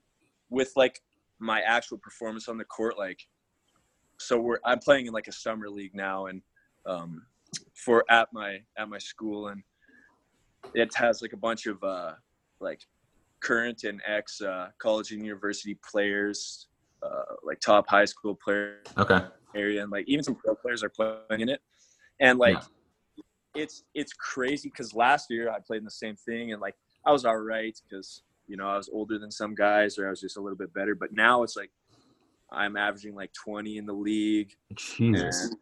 with 0.50 0.72
like 0.76 1.00
my 1.38 1.60
actual 1.62 1.96
performance 1.98 2.48
on 2.48 2.58
the 2.58 2.64
court 2.64 2.98
like 2.98 3.26
so 4.18 4.38
we're 4.38 4.58
i'm 4.64 4.78
playing 4.78 5.06
in 5.06 5.12
like 5.12 5.26
a 5.26 5.32
summer 5.32 5.68
league 5.70 5.94
now 5.94 6.26
and 6.26 6.42
um 6.86 7.22
for 7.74 8.04
at 8.10 8.28
my 8.32 8.58
at 8.76 8.88
my 8.88 8.98
school 8.98 9.48
and 9.48 9.62
it 10.74 10.94
has 10.94 11.22
like 11.22 11.32
a 11.32 11.36
bunch 11.36 11.66
of 11.66 11.82
uh 11.82 12.12
like 12.60 12.82
current 13.40 13.84
and 13.84 14.02
ex 14.06 14.42
uh, 14.42 14.68
college 14.78 15.12
and 15.12 15.24
university 15.24 15.78
players 15.90 16.68
uh 17.02 17.34
like 17.42 17.58
top 17.60 17.88
high 17.88 18.04
school 18.04 18.34
players 18.34 18.86
okay 18.98 19.20
area 19.54 19.82
and 19.82 19.90
like 19.90 20.04
even 20.06 20.22
some 20.22 20.34
pro 20.34 20.54
players 20.54 20.84
are 20.84 20.90
playing 20.90 21.40
in 21.40 21.48
it 21.48 21.60
and 22.20 22.38
like 22.38 22.54
yeah. 22.54 22.62
It's 23.54 23.84
it's 23.94 24.12
crazy 24.12 24.68
because 24.68 24.94
last 24.94 25.30
year 25.30 25.50
i 25.50 25.58
played 25.58 25.78
in 25.78 25.84
the 25.84 25.90
same 25.90 26.16
thing 26.16 26.52
and 26.52 26.60
like 26.60 26.76
i 27.04 27.10
was 27.10 27.24
all 27.24 27.36
right 27.36 27.80
because 27.88 28.22
you 28.50 28.56
know, 28.56 28.66
I 28.66 28.76
was 28.76 28.90
older 28.92 29.16
than 29.16 29.30
some 29.30 29.54
guys 29.54 29.96
or 29.96 30.08
I 30.08 30.10
was 30.10 30.20
just 30.20 30.36
a 30.36 30.40
little 30.40 30.58
bit 30.58 30.74
better. 30.74 30.96
But 30.96 31.12
now 31.12 31.44
it's 31.44 31.56
like 31.56 31.70
I'm 32.50 32.76
averaging 32.76 33.14
like 33.14 33.32
20 33.32 33.78
in 33.78 33.86
the 33.86 33.92
league. 33.92 34.50
Jesus. 34.74 35.54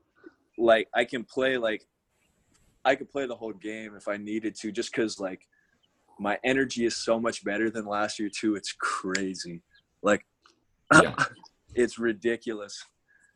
Like 0.56 0.88
I 0.94 1.04
can 1.04 1.22
play 1.22 1.58
like 1.58 1.86
I 2.86 2.94
could 2.94 3.10
play 3.10 3.26
the 3.26 3.36
whole 3.36 3.52
game 3.52 3.94
if 3.94 4.08
I 4.08 4.16
needed 4.16 4.54
to, 4.60 4.72
just 4.72 4.90
because 4.90 5.20
like 5.20 5.46
my 6.18 6.38
energy 6.42 6.86
is 6.86 6.96
so 6.96 7.20
much 7.20 7.44
better 7.44 7.70
than 7.70 7.84
last 7.84 8.18
year 8.18 8.30
too. 8.34 8.56
It's 8.56 8.72
crazy. 8.72 9.60
Like 10.02 10.24
yeah. 10.94 11.14
it's 11.74 11.98
ridiculous. 11.98 12.82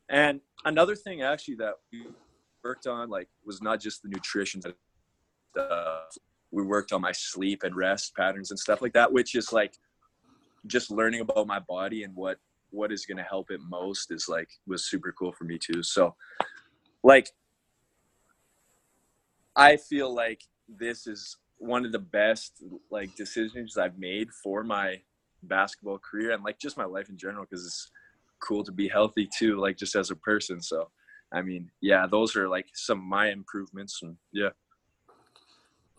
And 0.09 0.41
another 0.65 0.97
thing 0.97 1.21
actually 1.21 1.57
that 1.57 1.75
worked 2.65 2.87
on 2.87 3.09
like 3.11 3.29
was 3.45 3.61
not 3.63 3.81
just 3.81 4.03
the 4.03 4.09
nutrition, 4.09 4.61
uh, 5.59 6.01
we 6.51 6.63
worked 6.63 6.93
on 6.93 7.01
my 7.01 7.13
sleep 7.13 7.63
and 7.63 7.75
rest 7.77 8.15
patterns 8.17 8.51
and 8.51 8.59
stuff 8.59 8.83
like 8.83 8.93
that 8.93 9.13
which 9.13 9.35
is 9.35 9.53
like 9.53 9.75
just 10.67 10.91
learning 10.91 11.21
about 11.21 11.47
my 11.47 11.59
body 11.59 12.05
and 12.05 12.15
what 12.15 12.39
what 12.71 12.93
is 12.93 13.05
going 13.05 13.19
to 13.19 13.25
help 13.25 13.51
it 13.51 13.61
most 13.69 14.11
is 14.11 14.29
like 14.29 14.49
was 14.67 14.85
super 14.85 15.13
cool 15.19 15.33
for 15.33 15.45
me 15.45 15.59
too. 15.59 15.83
So 15.83 16.15
like 17.03 17.29
i 19.57 19.77
feel 19.77 20.13
like 20.15 20.41
this 20.69 21.07
is 21.07 21.37
one 21.59 21.85
of 21.85 21.93
the 21.93 21.99
best 21.99 22.63
like 22.91 23.15
decisions 23.17 23.77
i've 23.77 23.99
made 23.99 24.29
for 24.43 24.65
my 24.65 25.01
basketball 25.45 25.99
career 25.99 26.33
and 26.33 26.45
like 26.45 26.59
just 26.59 26.77
my 26.77 26.85
life 26.85 27.09
in 27.09 27.17
general 27.17 27.45
because 27.49 27.67
it's 27.67 27.91
cool 28.41 28.65
to 28.65 28.73
be 28.73 28.89
healthy 28.89 29.29
too 29.37 29.59
like 29.59 29.77
just 29.77 29.95
as 29.95 30.11
a 30.11 30.17
person 30.17 30.61
so 30.61 30.89
i 31.33 31.43
mean 31.43 31.71
yeah 31.81 32.07
those 32.07 32.37
are 32.37 32.49
like 32.49 32.67
some 32.75 32.99
of 32.99 33.05
my 33.05 33.31
improvements 33.31 34.01
and 34.03 34.17
yeah 34.33 34.51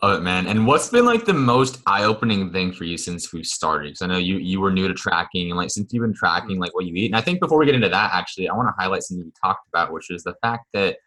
Love 0.04 0.20
it, 0.20 0.22
man. 0.22 0.48
And 0.48 0.68
what's 0.68 0.90
been 0.90 1.06
like 1.06 1.24
the 1.24 1.34
most 1.34 1.82
eye-opening 1.88 2.52
thing 2.52 2.74
for 2.74 2.84
you 2.84 2.98
since 2.98 3.32
we've 3.32 3.46
started? 3.46 3.86
Because 3.86 4.02
I 4.02 4.08
know 4.08 4.18
you 4.18 4.36
you 4.36 4.60
were 4.60 4.70
new 4.70 4.90
to 4.90 4.94
tracking, 4.94 5.50
and 5.50 5.58
like 5.58 5.72
since 5.72 5.94
you've 5.94 6.02
been 6.02 6.14
tracking 6.14 6.60
like 6.60 6.76
what 6.76 6.86
you 6.86 6.94
eat. 6.94 7.06
And 7.06 7.16
I 7.16 7.22
think 7.22 7.40
before 7.40 7.58
we 7.58 7.66
get 7.66 7.74
into 7.74 7.88
that, 7.88 8.12
actually, 8.14 8.50
I 8.50 8.54
want 8.54 8.68
to 8.68 8.74
highlight 8.78 9.04
something 9.04 9.26
you 9.26 9.32
talked 9.42 9.66
about, 9.70 9.94
which 9.94 10.12
is 10.12 10.24
the 10.24 10.36
fact 10.42 10.66
that 10.74 10.98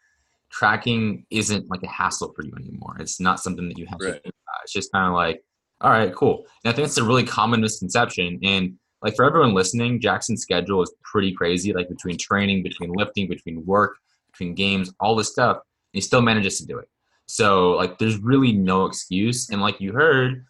tracking 0.50 1.26
isn't 1.30 1.68
like 1.68 1.83
a 1.83 1.88
hassle 1.88 2.33
for 2.35 2.42
you 2.42 2.54
anymore. 2.59 2.97
It's 2.99 3.21
not 3.21 3.38
something 3.38 3.68
that 3.68 3.76
you 3.76 3.85
have 3.85 3.99
right. 4.00 4.14
to 4.14 4.21
think 4.21 4.35
about. 4.47 4.62
It's 4.62 4.73
just 4.73 4.90
kind 4.92 5.06
of 5.06 5.12
like, 5.12 5.42
all 5.83 5.90
right, 5.90 6.14
cool. 6.14 6.47
And 6.64 6.73
I 6.73 6.75
think 6.75 6.87
it's 6.87 6.97
a 6.97 7.04
really 7.04 7.25
common 7.25 7.61
misconception. 7.61 8.38
And 8.42 8.78
like 9.02 9.14
for 9.14 9.26
everyone 9.26 9.52
listening, 9.52 10.00
Jackson's 10.00 10.40
schedule 10.40 10.83
is 10.83 10.95
pretty 11.04 11.33
crazy. 11.33 11.75
Like 11.75 11.90
between 11.90 12.16
training, 12.16 12.62
between 12.62 12.92
lifting, 12.95 13.28
between 13.28 13.62
work, 13.66 13.97
between 14.37 14.55
games, 14.55 14.93
all 15.00 15.16
this 15.16 15.31
stuff, 15.31 15.59
he 15.93 16.00
still 16.00 16.23
manages 16.23 16.59
to 16.61 16.66
do 16.66 16.78
it. 16.78 16.88
So 17.26 17.73
like, 17.73 17.99
there's 17.99 18.19
really 18.19 18.52
no 18.52 18.87
excuse. 18.87 19.50
And 19.50 19.61
like 19.61 19.81
you 19.81 19.93
heard, 19.93 20.45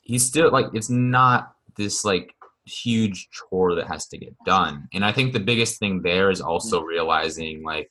he's 0.00 0.24
still 0.24 0.50
like 0.50 0.66
it's 0.72 0.90
not 0.90 1.52
this 1.76 2.04
like 2.04 2.32
huge 2.64 3.28
chore 3.30 3.74
that 3.74 3.86
has 3.86 4.06
to 4.08 4.18
get 4.18 4.34
done. 4.44 4.88
And 4.92 5.04
I 5.04 5.12
think 5.12 5.32
the 5.32 5.40
biggest 5.40 5.78
thing 5.78 6.02
there 6.02 6.30
is 6.30 6.40
also 6.40 6.82
realizing 6.82 7.62
like 7.62 7.90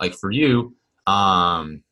like 0.00 0.14
for 0.14 0.30
you, 0.30 0.74
um, 1.06 1.82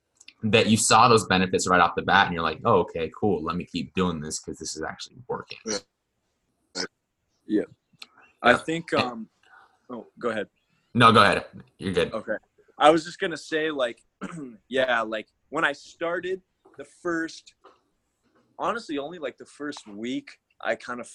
that 0.43 0.69
you 0.69 0.77
saw 0.77 1.09
those 1.09 1.27
benefits 1.27 1.69
right 1.69 1.81
off 1.81 1.95
the 1.97 2.03
bat 2.03 2.27
and 2.27 2.35
you're 2.35 2.43
like, 2.43 2.61
oh, 2.65 2.81
okay, 2.81 3.11
cool. 3.19 3.43
Let 3.43 3.57
me 3.57 3.65
keep 3.65 3.93
doing 3.95 4.21
this 4.21 4.41
because 4.41 4.59
this 4.59 4.77
is 4.77 4.83
actually 4.83 5.17
working. 5.29 5.59
Yeah. 5.67 6.85
yeah. 7.47 7.63
I 8.41 8.55
think, 8.55 8.93
um, 8.95 9.29
oh, 9.91 10.07
go 10.19 10.31
ahead. 10.31 10.47
No, 10.95 11.13
go 11.13 11.23
ahead. 11.23 11.45
You're 11.79 11.93
good. 11.93 12.13
Okay. 12.13 12.37
I 12.79 12.91
was 12.91 13.05
just 13.05 13.19
going 13.19 13.31
to 13.31 13.37
say, 13.37 13.71
like, 13.71 14.03
yeah, 14.69 15.01
like 15.03 15.29
when 15.51 15.65
I 15.65 15.73
started 15.73 16.41
the 16.77 16.85
first, 16.85 17.55
honestly, 18.59 18.99
only 18.99 19.19
like 19.19 19.37
the 19.37 19.47
first 19.47 19.87
week, 19.89 20.31
I 20.61 20.75
kind 20.75 21.01
of 21.01 21.11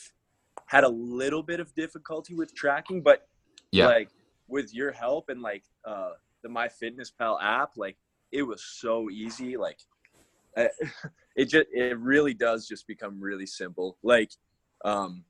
had 0.68 0.84
a 0.84 0.89
little 0.89 1.44
bit 1.44 1.60
of 1.60 1.74
difficulty 1.75 2.36
with 2.36 2.53
tracking, 2.53 3.01
but 3.01 3.27
yeah. 3.72 3.88
like 3.88 4.10
with 4.48 4.74
your 4.74 4.92
help 4.92 5.30
and 5.30 5.42
like 5.42 5.63
uh, 5.86 6.12
the 6.44 6.50
MyFitnessPal 6.50 7.42
app, 7.42 7.72
like 7.77 7.98
it 8.32 8.44
was 8.44 8.63
so 8.63 9.10
easy. 9.10 9.58
Like 9.58 9.80
it 10.56 11.46
just 11.46 11.68
it 11.72 11.98
really 12.00 12.34
does 12.34 12.68
just 12.68 12.88
become 12.88 13.20
really 13.20 13.46
simple. 13.46 13.98
Like 14.03 14.32
um, 14.86 15.24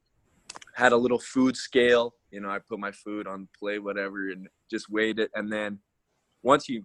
had 0.74 0.92
a 0.92 0.98
little 0.98 1.20
food 1.20 1.56
scale. 1.56 2.16
You 2.34 2.42
know, 2.42 2.50
I 2.50 2.58
put 2.58 2.80
my 2.80 2.92
food 2.92 3.28
on 3.28 3.48
play, 3.58 3.78
whatever, 3.78 4.30
and 4.30 4.48
just 4.70 4.90
weighed 4.90 5.20
it. 5.20 5.30
And 5.36 5.52
then 5.54 5.78
once 6.42 6.68
you 6.68 6.84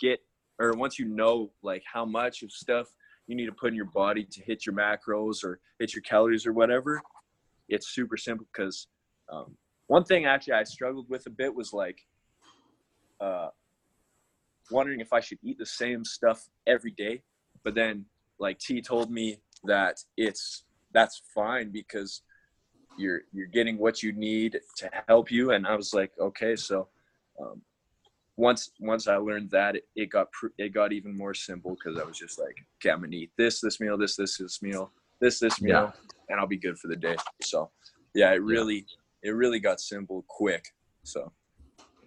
get 0.00 0.18
or 0.58 0.72
once 0.72 0.98
you 0.98 1.06
know 1.06 1.52
like 1.62 1.84
how 1.90 2.04
much 2.04 2.42
of 2.42 2.50
stuff 2.50 2.88
you 3.28 3.36
need 3.36 3.46
to 3.46 3.52
put 3.52 3.68
in 3.68 3.76
your 3.76 3.84
body 3.84 4.24
to 4.24 4.42
hit 4.42 4.66
your 4.66 4.74
macros 4.74 5.44
or 5.44 5.60
hit 5.78 5.94
your 5.94 6.02
calories 6.02 6.44
or 6.44 6.52
whatever, 6.52 7.00
it's 7.68 7.88
super 7.94 8.16
simple 8.16 8.46
because 8.52 8.88
um, 9.32 9.56
one 9.86 10.02
thing 10.02 10.26
actually 10.26 10.54
I 10.54 10.64
struggled 10.64 11.08
with 11.08 11.26
a 11.26 11.30
bit 11.30 11.54
was 11.54 11.72
like 11.72 12.00
uh, 13.20 13.50
wondering 14.72 14.98
if 14.98 15.12
I 15.12 15.20
should 15.20 15.38
eat 15.44 15.58
the 15.58 15.66
same 15.66 16.04
stuff 16.04 16.48
every 16.66 16.90
day. 16.90 17.22
But 17.62 17.76
then 17.76 18.06
like 18.40 18.58
T 18.58 18.82
told 18.82 19.08
me 19.08 19.40
that 19.64 19.98
it's 20.16 20.64
that's 20.92 21.22
fine 21.32 21.70
because 21.70 22.22
you're 22.98 23.22
you're 23.32 23.46
getting 23.46 23.78
what 23.78 24.02
you 24.02 24.12
need 24.12 24.60
to 24.76 24.90
help 25.08 25.30
you 25.30 25.52
and 25.52 25.66
I 25.66 25.74
was 25.74 25.94
like 25.94 26.12
okay 26.20 26.56
so 26.56 26.88
um, 27.40 27.62
once 28.36 28.70
once 28.80 29.08
I 29.08 29.16
learned 29.16 29.50
that 29.50 29.76
it, 29.76 29.84
it 29.96 30.06
got 30.10 30.30
pr- 30.32 30.48
it 30.58 30.74
got 30.74 30.92
even 30.92 31.16
more 31.16 31.34
simple 31.34 31.76
because 31.76 31.98
I 31.98 32.04
was 32.04 32.18
just 32.18 32.38
like 32.38 32.56
okay 32.76 32.90
I'm 32.90 33.00
gonna 33.00 33.16
eat 33.16 33.32
this 33.36 33.60
this 33.60 33.80
meal 33.80 33.96
this 33.96 34.16
this 34.16 34.38
this 34.38 34.62
meal 34.62 34.92
this 35.20 35.38
this 35.38 35.60
meal 35.60 35.92
yeah. 35.94 36.12
and 36.28 36.40
I'll 36.40 36.46
be 36.46 36.58
good 36.58 36.78
for 36.78 36.88
the 36.88 36.96
day 36.96 37.16
so 37.42 37.70
yeah 38.14 38.32
it 38.32 38.42
really 38.42 38.86
yeah. 39.22 39.30
it 39.30 39.34
really 39.34 39.60
got 39.60 39.80
simple 39.80 40.24
quick 40.28 40.64
so 41.04 41.32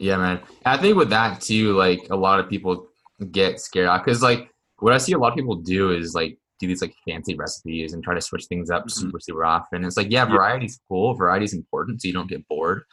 yeah, 0.02 0.18
man. 0.18 0.42
I 0.66 0.78
think 0.78 0.98
with 0.98 1.12
that 1.12 1.42
too, 1.42 1.74
like 1.74 2.08
a 2.10 2.16
lot 2.16 2.40
of 2.40 2.50
people 2.50 2.88
get 3.32 3.60
scared 3.60 4.02
because 4.04 4.24
like 4.24 4.50
what 4.80 4.94
I 4.94 4.98
see 4.98 5.12
a 5.12 5.18
lot 5.18 5.30
of 5.30 5.36
people 5.36 5.56
do 5.56 5.92
is 5.92 6.16
like 6.16 6.40
do 6.62 6.68
these 6.68 6.82
like 6.82 6.96
fancy 7.08 7.36
recipes 7.36 7.94
and 7.94 8.04
try 8.04 8.14
to 8.14 8.22
switch 8.22 8.46
things 8.46 8.70
up 8.70 8.84
mm-hmm. 8.84 9.02
super 9.02 9.20
super 9.20 9.44
often. 9.44 9.84
It's 9.84 9.98
like 9.98 10.12
yeah, 10.12 10.26
variety's 10.26 10.80
cool, 10.88 11.14
variety's 11.16 11.54
important, 11.54 12.02
so 12.02 12.08
you 12.08 12.14
don't 12.14 12.30
get 12.30 12.48
bored. 12.48 12.84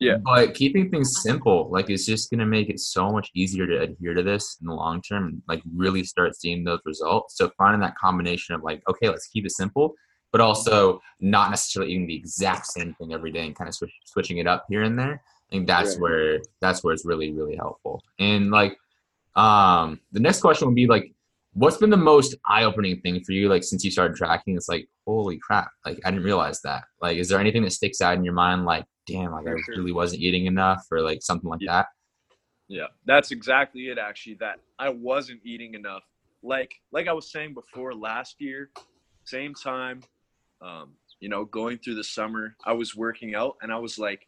Yeah. 0.00 0.18
But 0.24 0.54
keeping 0.54 0.90
things 0.90 1.22
simple, 1.22 1.68
like 1.70 1.90
it's 1.90 2.06
just 2.06 2.30
gonna 2.30 2.46
make 2.46 2.68
it 2.70 2.78
so 2.80 3.10
much 3.10 3.30
easier 3.34 3.66
to 3.66 3.80
adhere 3.80 4.14
to 4.14 4.22
this 4.22 4.56
in 4.60 4.68
the 4.68 4.74
long 4.74 5.02
term 5.02 5.26
and 5.26 5.42
like 5.48 5.62
really 5.74 6.04
start 6.04 6.36
seeing 6.36 6.64
those 6.64 6.80
results. 6.84 7.36
So 7.36 7.50
finding 7.58 7.80
that 7.80 7.96
combination 7.96 8.54
of 8.54 8.62
like, 8.62 8.82
okay, 8.88 9.08
let's 9.08 9.26
keep 9.26 9.44
it 9.44 9.52
simple, 9.52 9.94
but 10.30 10.40
also 10.40 11.00
not 11.20 11.50
necessarily 11.50 11.92
eating 11.92 12.06
the 12.06 12.16
exact 12.16 12.66
same 12.66 12.94
thing 12.94 13.12
every 13.12 13.32
day 13.32 13.44
and 13.44 13.56
kind 13.56 13.68
of 13.68 13.74
switch, 13.74 13.92
switching 14.04 14.38
it 14.38 14.46
up 14.46 14.66
here 14.68 14.82
and 14.82 14.98
there. 14.98 15.20
I 15.50 15.50
think 15.50 15.66
that's 15.66 15.94
right. 15.94 16.00
where 16.00 16.38
that's 16.60 16.84
where 16.84 16.94
it's 16.94 17.04
really 17.06 17.32
really 17.32 17.56
helpful. 17.56 18.02
And 18.20 18.50
like, 18.50 18.76
um, 19.34 20.00
the 20.12 20.20
next 20.20 20.40
question 20.40 20.68
would 20.68 20.74
be 20.74 20.86
like, 20.86 21.12
what's 21.58 21.76
been 21.76 21.90
the 21.90 21.96
most 21.96 22.36
eye 22.46 22.62
opening 22.62 23.00
thing 23.00 23.22
for 23.24 23.32
you? 23.32 23.48
Like 23.48 23.64
since 23.64 23.84
you 23.84 23.90
started 23.90 24.16
tracking, 24.16 24.56
it's 24.56 24.68
like, 24.68 24.88
holy 25.06 25.38
crap! 25.38 25.70
Like 25.84 25.98
I 26.04 26.10
didn't 26.10 26.24
realize 26.24 26.60
that. 26.62 26.84
Like, 27.02 27.18
is 27.18 27.28
there 27.28 27.40
anything 27.40 27.62
that 27.64 27.72
sticks 27.72 28.00
out 28.00 28.16
in 28.16 28.24
your 28.24 28.34
mind? 28.34 28.64
Like, 28.64 28.84
damn, 29.06 29.32
like 29.32 29.46
I 29.46 29.54
really 29.68 29.92
wasn't 29.92 30.22
eating 30.22 30.46
enough, 30.46 30.86
or 30.90 31.00
like 31.00 31.20
something 31.22 31.50
like 31.50 31.60
yeah. 31.60 31.72
that. 31.72 31.86
Yeah, 32.68 32.86
that's 33.06 33.32
exactly 33.32 33.88
it. 33.88 33.98
Actually, 33.98 34.34
that 34.40 34.60
I 34.78 34.88
wasn't 34.90 35.40
eating 35.44 35.74
enough. 35.74 36.04
Like 36.42 36.72
like 36.92 37.08
I 37.08 37.12
was 37.12 37.30
saying 37.30 37.54
before, 37.54 37.92
last 37.92 38.36
year, 38.40 38.70
same 39.24 39.52
time, 39.54 40.02
um, 40.62 40.92
you 41.18 41.28
know, 41.28 41.44
going 41.44 41.78
through 41.78 41.96
the 41.96 42.04
summer, 42.04 42.54
I 42.64 42.72
was 42.72 42.94
working 42.94 43.34
out, 43.34 43.56
and 43.62 43.72
I 43.72 43.78
was 43.78 43.98
like, 43.98 44.26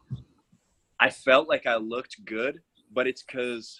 I 0.99 1.09
felt 1.09 1.47
like 1.47 1.65
I 1.65 1.75
looked 1.77 2.25
good, 2.25 2.59
but 2.91 3.07
it's 3.07 3.23
because, 3.23 3.79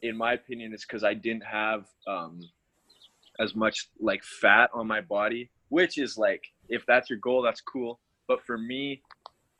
in 0.00 0.16
my 0.16 0.32
opinion, 0.32 0.72
it's 0.72 0.86
because 0.86 1.04
I 1.04 1.12
didn't 1.12 1.44
have 1.44 1.84
um, 2.06 2.40
as 3.40 3.54
much 3.54 3.88
like 4.00 4.22
fat 4.22 4.70
on 4.74 4.86
my 4.86 5.00
body, 5.00 5.50
which 5.68 5.98
is 5.98 6.18
like, 6.18 6.44
if 6.68 6.84
that's 6.86 7.10
your 7.10 7.18
goal, 7.18 7.42
that's 7.42 7.60
cool. 7.60 8.00
But 8.28 8.44
for 8.44 8.58
me, 8.58 9.02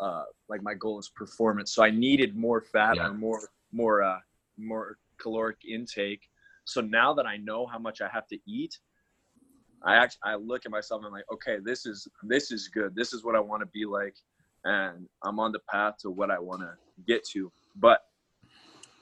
uh, 0.01 0.25
like 0.49 0.63
my 0.63 0.75
goal 0.75 0.99
is 0.99 1.09
performance, 1.09 1.75
so 1.75 1.83
I 1.83 1.91
needed 1.91 2.37
more 2.37 2.61
fat 2.61 2.97
yeah. 2.97 3.09
or 3.09 3.15
more 3.15 3.41
more 3.73 4.03
uh, 4.03 4.19
more 4.59 4.99
caloric 5.19 5.59
intake. 5.69 6.23
So 6.65 6.81
now 6.81 7.13
that 7.15 7.27
I 7.27 7.37
know 7.37 7.67
how 7.67 7.79
much 7.79 8.01
I 8.01 8.09
have 8.09 8.27
to 8.29 8.39
eat, 8.47 8.79
I 9.85 9.97
actually 9.97 10.21
I 10.25 10.35
look 10.37 10.65
at 10.65 10.71
myself 10.71 11.01
and 11.01 11.07
I'm 11.07 11.13
like, 11.13 11.31
okay, 11.33 11.59
this 11.63 11.87
is 11.87 12.09
this 12.23 12.51
is 12.51 12.69
good. 12.69 12.95
This 12.95 13.13
is 13.13 13.25
what 13.25 13.37
I 13.37 13.41
want 13.41 13.61
to 13.63 13.67
be 13.67 13.85
like 13.85 14.15
and 14.65 15.07
I'm 15.25 15.39
on 15.39 15.53
the 15.53 15.61
path 15.71 15.99
to 15.99 16.11
what 16.11 16.31
I 16.31 16.39
want 16.39 16.61
to 16.61 16.75
get 17.07 17.25
to. 17.33 17.51
But 17.77 18.01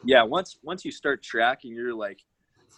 yeah, 0.04 0.22
once 0.22 0.58
once 0.62 0.84
you 0.84 0.92
start 0.92 1.22
tracking, 1.22 1.74
you're 1.74 1.94
like, 1.94 2.20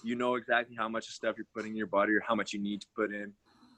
you 0.02 0.16
know 0.16 0.34
exactly 0.36 0.76
how 0.76 0.88
much 0.88 1.06
stuff 1.08 1.36
you're 1.36 1.46
putting 1.54 1.72
in 1.72 1.76
your 1.76 1.86
body 1.86 2.12
or 2.12 2.22
how 2.26 2.34
much 2.34 2.52
you 2.52 2.60
need 2.60 2.80
to 2.80 2.86
put 2.94 3.12
in, 3.12 3.32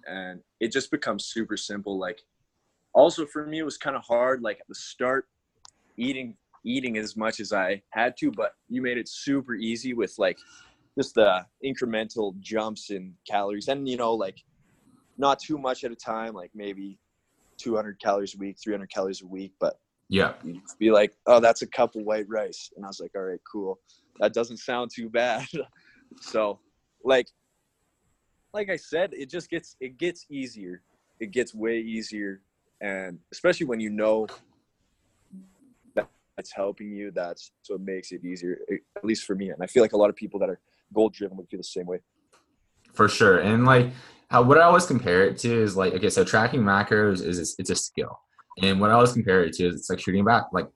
and 0.07 0.41
it 0.61 0.73
just 0.73 0.91
becomes 0.91 1.25
super 1.25 1.57
simple. 1.57 1.99
Like, 1.99 2.21
also 2.93 3.27
for 3.27 3.47
me, 3.47 3.59
it 3.59 3.65
was 3.65 3.77
kind 3.77 3.97
of 3.97 4.03
hard. 4.03 4.43
Like 4.43 4.61
at 4.61 4.69
the 4.69 4.75
start, 4.75 5.27
eating 5.97 6.37
eating 6.65 6.97
as 6.97 7.17
much 7.17 7.41
as 7.41 7.53
I 7.53 7.83
had 7.91 8.17
to, 8.19 8.31
but 8.33 8.53
you 8.69 8.81
made 8.81 8.97
it 8.97 9.09
super 9.09 9.55
easy 9.55 9.93
with 9.93 10.15
like 10.19 10.39
just 10.99 11.15
the 11.15 11.45
incremental 11.65 12.39
jumps 12.41 12.91
in 12.91 13.15
calories, 13.29 13.69
and 13.69 13.89
you 13.89 13.97
know 13.97 14.15
like 14.15 14.43
not 15.19 15.39
too 15.39 15.59
much 15.59 15.85
at 15.85 15.93
a 15.93 15.97
time, 15.97 16.35
like 16.35 16.51
maybe 16.55 16.99
200 17.59 18.01
calories 18.01 18.35
a 18.35 18.39
week, 18.39 18.57
300 18.63 18.91
calories 18.91 19.23
a 19.23 19.27
week, 19.27 19.53
but 19.61 19.79
yeah, 20.09 20.33
you'd 20.43 20.61
be 20.79 20.91
like, 20.91 21.15
oh, 21.27 21.41
that's 21.41 21.63
a 21.63 21.67
cup 21.67 21.95
of 21.95 22.03
white 22.03 22.27
rice, 22.29 22.71
and 22.77 22.85
I 22.85 22.89
was 22.89 23.01
like, 23.01 23.13
all 23.15 23.23
right, 23.23 23.41
cool, 23.51 23.79
that 24.21 24.33
doesn't 24.33 24.59
sound 24.59 24.91
too 24.95 25.09
bad. 25.09 25.47
so, 26.21 26.59
like, 27.05 27.27
like 28.53 28.71
I 28.71 28.77
said, 28.77 29.13
it 29.13 29.29
just 29.29 29.51
gets 29.51 29.77
it 29.81 29.99
gets 29.99 30.27
easier. 30.31 30.83
It 31.21 31.31
gets 31.31 31.55
way 31.55 31.79
easier, 31.81 32.41
and 32.81 33.19
especially 33.33 33.67
when 33.67 33.81
you 33.81 33.91
know 33.91 34.27
that 35.95 36.09
it's 36.39 36.53
helping 36.53 36.91
you, 36.91 37.11
that's 37.11 37.53
what 37.69 37.81
makes 37.81 38.13
it 38.13 38.25
easier. 38.25 38.59
Eh, 38.71 38.77
at 38.97 39.05
least 39.05 39.25
for 39.25 39.35
me, 39.35 39.51
and 39.51 39.63
I 39.63 39.67
feel 39.67 39.83
like 39.83 39.93
a 39.93 39.97
lot 39.97 40.11
of 40.11 40.17
people 40.17 40.41
that 40.41 40.49
are 40.49 40.61
goal 40.93 41.09
driven 41.09 41.37
would 41.37 41.49
feel 41.49 41.59
the 41.59 41.65
same 41.65 41.87
way. 41.87 42.01
For 42.93 43.09
sure, 43.09 43.39
and 43.39 43.65
like 43.65 43.89
how 44.31 44.43
what 44.43 44.59
I 44.59 44.63
always 44.63 44.87
compare 44.87 45.25
it 45.25 45.39
to 45.39 45.53
is 45.53 45.77
like 45.77 45.95
okay, 45.95 46.11
so 46.11 46.25
tracking 46.25 46.63
macros 46.63 47.25
is 47.25 47.57
it's 47.59 47.71
a 47.71 47.77
skill, 47.77 48.19
and 48.63 48.81
what 48.81 48.91
I 48.91 48.95
always 48.95 49.13
compare 49.13 49.43
it 49.45 49.53
to 49.55 49.69
is 49.69 49.75
it's 49.75 49.91
like 49.91 50.01
shooting 50.01 50.25
back 50.25 50.45
like 50.53 50.69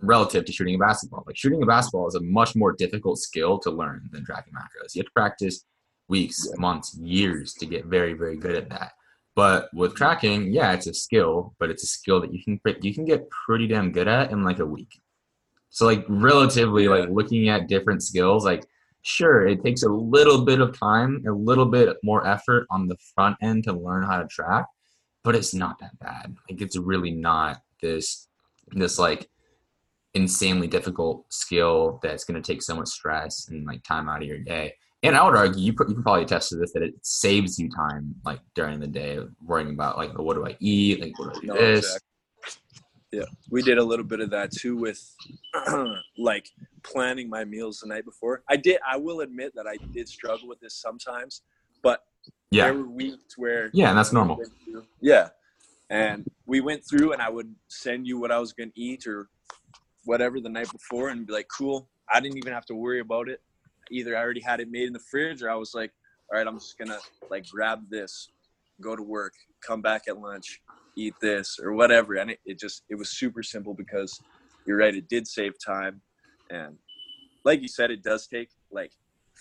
relative 0.00 0.44
to 0.44 0.52
shooting 0.52 0.74
a 0.74 0.78
basketball. 0.78 1.24
Like 1.26 1.36
shooting 1.36 1.62
a 1.62 1.66
basketball 1.66 2.08
is 2.08 2.14
a 2.14 2.20
much 2.20 2.54
more 2.54 2.72
difficult 2.72 3.18
skill 3.18 3.58
to 3.60 3.70
learn 3.70 4.08
than 4.12 4.24
tracking 4.24 4.54
macros. 4.54 4.94
You 4.94 5.00
have 5.00 5.06
to 5.06 5.12
practice 5.12 5.64
weeks, 6.08 6.48
months, 6.56 6.96
years 6.96 7.54
to 7.54 7.66
get 7.66 7.86
very 7.86 8.12
very 8.12 8.36
good 8.36 8.54
at 8.54 8.68
that. 8.70 8.92
But 9.34 9.68
with 9.72 9.94
tracking, 9.94 10.52
yeah, 10.52 10.72
it's 10.72 10.88
a 10.88 10.94
skill, 10.94 11.54
but 11.58 11.70
it's 11.70 11.84
a 11.84 11.86
skill 11.86 12.20
that 12.20 12.32
you 12.32 12.42
can 12.42 12.60
you 12.82 12.94
can 12.94 13.04
get 13.04 13.28
pretty 13.30 13.66
damn 13.66 13.92
good 13.92 14.08
at 14.08 14.30
in 14.30 14.44
like 14.44 14.58
a 14.58 14.66
week. 14.66 15.00
So 15.70 15.86
like 15.86 16.04
relatively 16.08 16.88
like 16.88 17.08
looking 17.08 17.48
at 17.48 17.68
different 17.68 18.02
skills 18.02 18.44
like 18.44 18.66
sure 19.02 19.46
it 19.46 19.62
takes 19.62 19.82
a 19.82 19.88
little 19.88 20.44
bit 20.44 20.60
of 20.60 20.78
time 20.78 21.22
a 21.26 21.32
little 21.32 21.66
bit 21.66 21.96
more 22.02 22.26
effort 22.26 22.66
on 22.70 22.86
the 22.86 22.96
front 23.14 23.36
end 23.42 23.64
to 23.64 23.72
learn 23.72 24.02
how 24.02 24.18
to 24.18 24.26
track 24.26 24.66
but 25.22 25.36
it's 25.36 25.54
not 25.54 25.78
that 25.78 25.98
bad 25.98 26.36
like 26.48 26.60
it's 26.60 26.76
really 26.76 27.10
not 27.10 27.62
this 27.80 28.28
this 28.72 28.98
like 28.98 29.28
insanely 30.18 30.66
difficult 30.66 31.24
skill 31.32 31.98
that's 32.02 32.24
going 32.24 32.40
to 32.40 32.52
take 32.52 32.62
so 32.62 32.74
much 32.74 32.88
stress 32.88 33.48
and 33.48 33.66
like 33.66 33.82
time 33.82 34.08
out 34.08 34.22
of 34.22 34.28
your 34.28 34.38
day 34.38 34.74
and 35.02 35.16
i 35.16 35.24
would 35.24 35.36
argue 35.36 35.60
you, 35.60 35.72
you 35.72 35.94
can 35.94 36.02
probably 36.02 36.22
attest 36.24 36.50
to 36.50 36.56
this 36.56 36.72
that 36.72 36.82
it 36.82 36.94
saves 37.02 37.58
you 37.58 37.70
time 37.70 38.14
like 38.24 38.40
during 38.54 38.78
the 38.80 38.86
day 38.86 39.18
worrying 39.44 39.70
about 39.70 39.96
like 39.96 40.16
what 40.18 40.34
do 40.34 40.46
i 40.46 40.56
eat 40.60 41.00
like 41.00 41.18
what 41.18 41.32
do 41.32 41.38
i 41.38 41.40
do 41.40 41.46
no, 41.46 41.54
this 41.54 41.78
exactly. 41.78 42.04
Yeah, 43.10 43.24
we 43.50 43.62
did 43.62 43.78
a 43.78 43.82
little 43.82 44.04
bit 44.04 44.20
of 44.20 44.28
that 44.30 44.52
too 44.52 44.76
with 44.76 45.00
like 46.18 46.46
planning 46.82 47.30
my 47.30 47.42
meals 47.44 47.80
the 47.80 47.88
night 47.88 48.04
before. 48.04 48.42
I 48.50 48.56
did. 48.56 48.78
I 48.86 48.98
will 48.98 49.20
admit 49.20 49.54
that 49.54 49.66
I 49.66 49.78
did 49.94 50.08
struggle 50.08 50.46
with 50.46 50.60
this 50.60 50.74
sometimes, 50.74 51.42
but 51.82 52.02
Yeah. 52.50 52.64
there 52.64 52.74
were 52.74 52.88
weeks 52.88 53.38
where 53.38 53.70
Yeah, 53.72 53.88
and 53.88 53.98
that's 53.98 54.12
normal. 54.12 54.38
yeah, 55.00 55.30
and 55.88 56.26
we 56.44 56.60
went 56.60 56.82
through, 56.88 57.12
and 57.14 57.22
I 57.22 57.30
would 57.30 57.54
send 57.68 58.06
you 58.06 58.18
what 58.18 58.30
I 58.30 58.38
was 58.38 58.52
gonna 58.52 58.72
eat 58.74 59.06
or 59.06 59.30
whatever 60.08 60.40
the 60.40 60.48
night 60.48 60.70
before, 60.72 61.10
and 61.10 61.26
be 61.26 61.32
like, 61.32 61.48
"Cool." 61.56 61.88
I 62.08 62.20
didn't 62.20 62.38
even 62.38 62.52
have 62.54 62.64
to 62.66 62.74
worry 62.74 63.00
about 63.00 63.28
it. 63.28 63.40
Either 63.90 64.16
I 64.16 64.20
already 64.20 64.40
had 64.40 64.60
it 64.60 64.70
made 64.70 64.86
in 64.86 64.94
the 64.94 65.04
fridge, 65.10 65.42
or 65.42 65.50
I 65.50 65.54
was 65.54 65.72
like, 65.74 65.92
"All 66.28 66.38
right, 66.38 66.46
I'm 66.46 66.58
just 66.58 66.78
gonna 66.78 66.98
like 67.30 67.46
grab 67.54 67.80
this, 67.90 68.30
go 68.80 68.96
to 68.96 69.02
work, 69.02 69.34
come 69.66 69.82
back 69.82 70.02
at 70.08 70.18
lunch, 70.18 70.48
eat 70.96 71.14
this 71.20 71.58
or 71.62 71.74
whatever." 71.74 72.14
And 72.14 72.30
it, 72.30 72.40
it 72.46 72.58
just 72.58 72.84
it 72.88 72.96
was 72.96 73.10
super 73.22 73.42
simple 73.42 73.74
because 73.74 74.18
you're 74.64 74.78
right, 74.78 74.94
it 75.02 75.08
did 75.08 75.26
save 75.28 75.54
time, 75.74 76.00
and 76.50 76.78
like 77.44 77.60
you 77.62 77.68
said, 77.68 77.90
it 77.90 78.02
does 78.02 78.26
take 78.26 78.50
like 78.70 78.92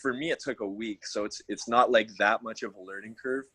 for 0.02 0.14
me 0.14 0.32
it 0.32 0.40
took 0.48 0.60
a 0.60 0.68
week, 0.68 1.06
so 1.08 1.24
it's 1.24 1.42
it's 1.48 1.68
not 1.68 1.92
like 1.98 2.10
that 2.20 2.44
much 2.44 2.62
of 2.64 2.76
a 2.76 2.82
learning 2.82 3.16
curve 3.24 3.46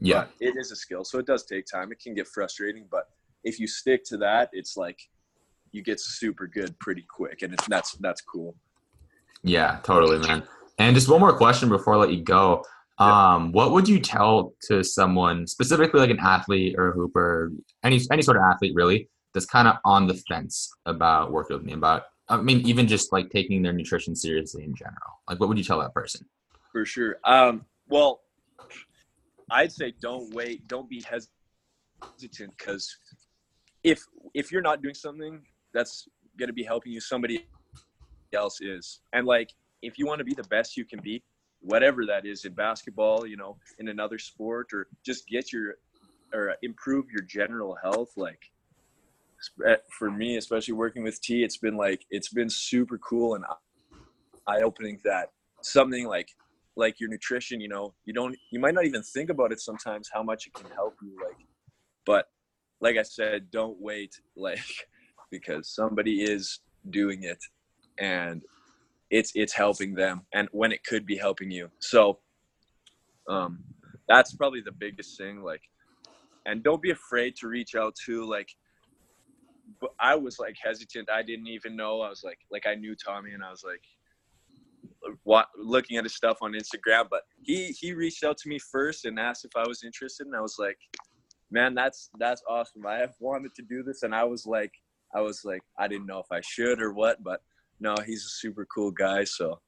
Yeah. 0.00 0.18
but 0.18 0.30
it 0.40 0.54
is 0.62 0.70
a 0.72 0.76
skill 0.84 1.04
so 1.04 1.18
it 1.22 1.26
does 1.32 1.42
take 1.46 1.64
time 1.74 1.90
it 1.92 2.00
can 2.04 2.14
get 2.14 2.28
frustrating 2.28 2.86
but 2.90 3.04
if 3.50 3.54
you 3.60 3.66
stick 3.66 4.00
to 4.10 4.16
that 4.18 4.50
it's 4.52 4.76
like 4.76 5.00
you 5.76 5.82
get 5.82 6.00
super 6.00 6.46
good 6.46 6.76
pretty 6.78 7.04
quick 7.08 7.42
and 7.42 7.52
it's 7.54 7.66
that's 7.68 7.92
that's 8.06 8.20
cool 8.20 8.54
Yeah, 9.42 9.78
totally, 9.84 10.18
man. 10.26 10.42
And 10.78 10.96
just 10.96 11.08
one 11.08 11.20
more 11.20 11.36
question 11.36 11.68
before 11.68 11.94
I 11.94 11.98
let 11.98 12.12
you 12.12 12.22
go. 12.22 12.64
Um, 12.98 13.52
what 13.52 13.72
would 13.72 13.86
you 13.88 14.00
tell 14.00 14.54
to 14.68 14.82
someone, 14.82 15.46
specifically 15.46 16.00
like 16.00 16.10
an 16.10 16.18
athlete 16.18 16.74
or 16.78 16.88
a 16.88 16.92
hooper, 16.92 17.52
any 17.84 18.00
any 18.10 18.22
sort 18.22 18.38
of 18.38 18.42
athlete 18.42 18.74
really, 18.74 19.08
that's 19.32 19.46
kind 19.46 19.68
of 19.68 19.76
on 19.84 20.06
the 20.06 20.14
fence 20.28 20.68
about 20.86 21.30
working 21.30 21.56
with 21.56 21.64
me 21.64 21.74
about 21.74 22.02
I 22.28 22.38
mean, 22.38 22.66
even 22.66 22.88
just 22.88 23.12
like 23.12 23.30
taking 23.30 23.62
their 23.62 23.72
nutrition 23.72 24.16
seriously 24.16 24.64
in 24.64 24.74
general. 24.74 25.12
Like 25.28 25.38
what 25.38 25.48
would 25.48 25.58
you 25.58 25.64
tell 25.64 25.78
that 25.80 25.94
person? 25.94 26.26
for 26.76 26.84
sure 26.84 27.16
um 27.24 27.64
well 27.88 28.20
i'd 29.52 29.72
say 29.72 29.94
don't 29.98 30.34
wait 30.34 30.68
don't 30.68 30.90
be 30.90 31.02
hesitant 31.02 32.52
because 32.58 32.98
if 33.82 34.04
if 34.34 34.52
you're 34.52 34.60
not 34.60 34.82
doing 34.82 34.94
something 34.94 35.42
that's 35.72 36.08
going 36.38 36.48
to 36.48 36.52
be 36.52 36.62
helping 36.62 36.92
you 36.92 37.00
somebody 37.00 37.46
else 38.32 38.60
is. 38.60 39.00
And 39.12 39.26
like 39.26 39.52
if 39.82 39.98
you 39.98 40.06
want 40.06 40.18
to 40.18 40.24
be 40.24 40.34
the 40.34 40.44
best 40.44 40.76
you 40.76 40.84
can 40.84 41.00
be 41.00 41.22
whatever 41.60 42.04
that 42.06 42.26
is 42.26 42.44
in 42.44 42.52
basketball 42.52 43.26
you 43.26 43.36
know 43.36 43.56
in 43.78 43.88
another 43.88 44.18
sport 44.18 44.72
or 44.72 44.86
just 45.04 45.26
get 45.26 45.52
your 45.52 45.74
or 46.34 46.54
improve 46.62 47.06
your 47.10 47.22
general 47.22 47.76
health 47.82 48.10
like 48.16 48.50
eh, 49.66 49.76
for 49.90 50.10
me 50.10 50.36
especially 50.36 50.74
working 50.74 51.02
with 51.02 51.20
t 51.20 51.42
it's 51.42 51.56
been 51.56 51.76
like 51.76 52.04
it's 52.10 52.28
been 52.28 52.50
super 52.50 52.98
cool 52.98 53.34
and 53.34 53.44
eye-opening 54.46 55.00
that 55.04 55.30
something 55.62 56.06
like 56.06 56.28
like 56.76 57.00
your 57.00 57.08
nutrition 57.08 57.60
you 57.60 57.68
know 57.68 57.94
you 58.04 58.12
don't 58.12 58.36
you 58.50 58.60
might 58.60 58.74
not 58.74 58.84
even 58.84 59.02
think 59.02 59.30
about 59.30 59.50
it 59.50 59.60
sometimes 59.60 60.10
how 60.12 60.22
much 60.22 60.46
it 60.46 60.54
can 60.54 60.70
help 60.72 60.94
you 61.02 61.16
like 61.24 61.46
but 62.04 62.28
like 62.80 62.96
i 62.96 63.02
said 63.02 63.50
don't 63.50 63.80
wait 63.80 64.20
like 64.36 64.88
because 65.30 65.68
somebody 65.68 66.22
is 66.22 66.60
doing 66.90 67.24
it 67.24 67.38
and 67.98 68.42
it's 69.10 69.32
it's 69.34 69.52
helping 69.52 69.94
them 69.94 70.22
and 70.34 70.48
when 70.52 70.72
it 70.72 70.84
could 70.84 71.06
be 71.06 71.16
helping 71.16 71.50
you. 71.50 71.70
So 71.78 72.18
um 73.28 73.64
that's 74.08 74.34
probably 74.34 74.60
the 74.60 74.72
biggest 74.72 75.18
thing 75.18 75.42
like 75.42 75.62
and 76.46 76.62
don't 76.62 76.80
be 76.80 76.90
afraid 76.90 77.34
to 77.36 77.48
reach 77.48 77.74
out 77.74 77.94
to 78.06 78.24
like 78.24 78.48
but 79.80 79.90
i 79.98 80.14
was 80.14 80.38
like 80.38 80.56
hesitant. 80.62 81.10
I 81.10 81.22
didn't 81.22 81.48
even 81.48 81.76
know. 81.76 82.00
I 82.00 82.08
was 82.08 82.22
like 82.24 82.38
like 82.50 82.66
i 82.66 82.74
knew 82.74 82.94
tommy 82.94 83.32
and 83.32 83.44
i 83.44 83.50
was 83.50 83.64
like 83.64 83.82
what 85.24 85.46
looking 85.58 85.96
at 85.96 86.04
his 86.04 86.14
stuff 86.14 86.38
on 86.42 86.52
instagram 86.52 87.06
but 87.10 87.22
he 87.42 87.66
he 87.66 87.92
reached 87.92 88.24
out 88.24 88.36
to 88.38 88.48
me 88.48 88.58
first 88.58 89.04
and 89.04 89.18
asked 89.18 89.44
if 89.44 89.50
i 89.56 89.66
was 89.66 89.82
interested 89.84 90.26
and 90.26 90.34
i 90.34 90.40
was 90.40 90.56
like 90.58 90.78
man 91.50 91.74
that's 91.74 92.10
that's 92.18 92.42
awesome. 92.48 92.86
I 92.86 92.96
have 92.96 93.14
wanted 93.20 93.54
to 93.56 93.62
do 93.62 93.82
this 93.82 94.02
and 94.02 94.14
i 94.14 94.24
was 94.24 94.46
like 94.46 94.72
i 95.14 95.20
was 95.20 95.44
like 95.44 95.62
i 95.78 95.88
didn't 95.88 96.06
know 96.06 96.18
if 96.18 96.30
i 96.30 96.40
should 96.40 96.80
or 96.80 96.92
what 96.92 97.22
but 97.22 97.40
no 97.80 97.94
he's 98.06 98.24
a 98.24 98.28
super 98.28 98.66
cool 98.74 98.90
guy 98.90 99.24
so 99.24 99.60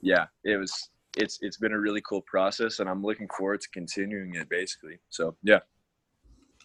yeah 0.00 0.26
it 0.44 0.56
was 0.56 0.90
it's 1.16 1.38
it's 1.42 1.56
been 1.56 1.72
a 1.72 1.78
really 1.78 2.02
cool 2.08 2.22
process 2.22 2.78
and 2.78 2.88
i'm 2.88 3.02
looking 3.02 3.28
forward 3.36 3.60
to 3.60 3.68
continuing 3.70 4.34
it 4.34 4.48
basically 4.48 4.98
so 5.08 5.36
yeah 5.42 5.58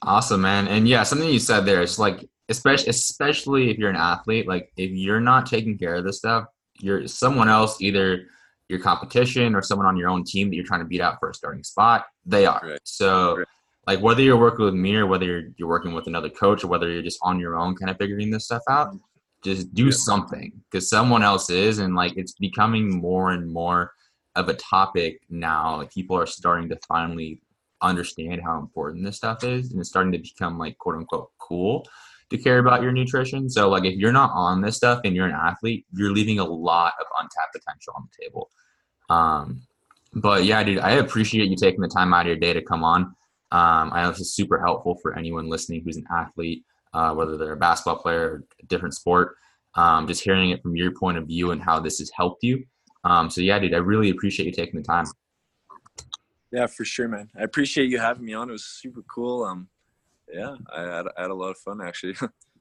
Awesome, 0.06 0.42
man. 0.42 0.68
And 0.68 0.88
yeah, 0.88 1.04
something 1.04 1.30
you 1.30 1.40
said 1.40 1.62
there 1.62 1.82
is 1.82 1.98
like, 1.98 2.28
especially 2.50 2.90
especially 2.90 3.70
if 3.72 3.78
you're 3.78 3.90
an 3.90 3.96
athlete, 3.96 4.48
like 4.48 4.72
if 4.76 4.92
you're 4.92 5.22
not 5.22 5.46
taking 5.46 5.78
care 5.78 5.96
of 5.96 6.04
this 6.04 6.18
stuff, 6.18 6.46
you're 6.80 7.08
someone 7.08 7.48
else, 7.48 7.80
either 7.80 8.26
your 8.68 8.80
competition 8.80 9.56
or 9.56 9.62
someone 9.62 9.88
on 9.88 9.96
your 9.96 10.10
own 10.10 10.24
team 10.24 10.50
that 10.50 10.56
you're 10.56 10.66
trying 10.66 10.82
to 10.82 10.86
beat 10.86 11.02
out 11.02 11.20
for 11.20 11.30
a 11.30 11.34
starting 11.34 11.64
spot, 11.64 12.06
they 12.26 12.46
are. 12.46 12.62
Right. 12.64 12.80
So 12.84 13.38
Right. 13.38 13.48
Like 13.88 14.00
whether 14.00 14.22
you're 14.22 14.38
working 14.38 14.66
with 14.66 14.74
me 14.74 14.96
or 14.96 15.06
whether 15.08 15.26
you're, 15.26 15.44
you're 15.58 15.68
working 15.68 15.94
with 15.94 16.08
another 16.08 16.30
coach 16.30 16.64
or 16.64 16.68
whether 16.68 16.90
you're 16.90 17.02
just 17.02 17.20
on 17.22 17.40
your 17.40 17.58
own 17.58 17.76
kind 17.76 17.90
of 17.90 17.98
figuring 17.98 18.32
this 18.32 18.46
stuff 18.46 18.62
out, 18.70 18.98
just 19.44 19.74
do 19.74 19.86
Yeah. 19.86 19.92
something 19.92 20.54
because 20.72 20.90
someone 20.90 21.24
else 21.24 21.50
is 21.50 21.80
and 21.80 21.96
like 21.96 22.16
it's 22.16 22.34
becoming 22.34 23.02
more 23.02 23.32
and 23.32 23.52
more 23.52 23.92
of 24.36 24.48
a 24.50 24.54
topic 24.54 25.20
now. 25.30 25.78
Like 25.78 25.92
people 25.92 26.18
are 26.18 26.26
starting 26.26 26.70
to 26.70 26.80
finally 26.88 27.42
understand 27.82 28.42
how 28.42 28.58
important 28.60 29.04
this 29.04 29.18
stuff 29.18 29.44
is 29.44 29.72
and 29.72 29.80
it's 29.80 29.90
starting 29.90 30.14
to 30.14 30.18
become 30.18 30.58
like 30.58 30.78
quote 30.78 30.96
unquote 30.96 31.32
cool 31.38 31.86
to 32.30 32.38
care 32.38 32.60
about 32.60 32.82
your 32.82 32.94
nutrition. 32.94 33.50
So 33.50 33.70
like 33.70 33.84
if 33.84 33.96
you're 33.96 34.14
not 34.14 34.32
on 34.34 34.62
this 34.62 34.78
stuff 34.78 35.02
and 35.04 35.14
you're 35.14 35.28
an 35.28 35.36
athlete, 35.36 35.86
you're 35.94 36.12
leaving 36.12 36.40
a 36.40 36.46
lot 36.46 36.94
of 37.00 37.06
untapped 37.20 37.54
potential 37.54 37.94
on 37.98 38.08
the 38.10 38.24
table. 38.24 38.50
Um, 39.10 39.62
but 40.16 40.46
yeah, 40.46 40.64
dude, 40.64 40.80
I 40.80 40.92
appreciate 40.92 41.50
you 41.50 41.58
taking 41.58 41.82
the 41.82 41.90
time 41.90 42.14
out 42.14 42.22
of 42.22 42.28
your 42.28 42.38
day 42.38 42.54
to 42.54 42.62
come 42.62 42.84
on. 42.84 43.14
Um, 43.54 43.92
I 43.94 44.02
know 44.02 44.10
this 44.10 44.20
is 44.20 44.36
super 44.36 44.60
helpful 44.60 44.98
for 45.00 45.18
anyone 45.18 45.48
listening 45.48 45.84
who's 45.84 45.98
an 45.98 46.08
athlete, 46.12 46.66
uh, 46.94 47.14
whether 47.14 47.38
they're 47.38 47.54
a 47.54 47.58
basketball 47.58 48.02
player 48.02 48.22
or 48.22 48.44
a 48.62 48.66
different 48.66 48.96
sport. 48.96 49.36
Um, 49.76 50.08
just 50.08 50.24
hearing 50.24 50.50
it 50.50 50.62
from 50.64 50.76
your 50.76 50.92
point 50.92 51.20
of 51.20 51.28
view 51.28 51.52
and 51.52 51.62
how 51.62 51.80
this 51.80 52.00
has 52.00 52.12
helped 52.16 52.44
you. 52.44 52.66
Um, 53.04 53.30
so 53.30 53.42
yeah, 53.42 53.60
dude, 53.60 53.76
I 53.76 53.78
really 53.78 54.10
appreciate 54.10 54.48
you 54.48 54.52
taking 54.52 54.80
the 54.80 54.86
time. 54.86 55.06
Yeah, 56.52 56.66
for 56.66 56.84
sure, 56.84 57.08
man. 57.08 57.30
I 57.40 57.44
appreciate 57.44 57.90
you 57.90 58.00
having 58.00 58.26
me 58.26 58.34
on. 58.34 58.50
It 58.50 58.54
was 58.54 58.66
super 58.66 59.04
cool. 59.04 59.44
Um, 59.44 59.70
yeah, 60.32 60.56
I 60.76 60.82
had, 60.82 61.06
I 61.18 61.22
had 61.22 61.32
a 61.32 61.36
lot 61.36 61.52
of 61.52 61.58
fun 61.58 61.80
actually. 61.82 62.16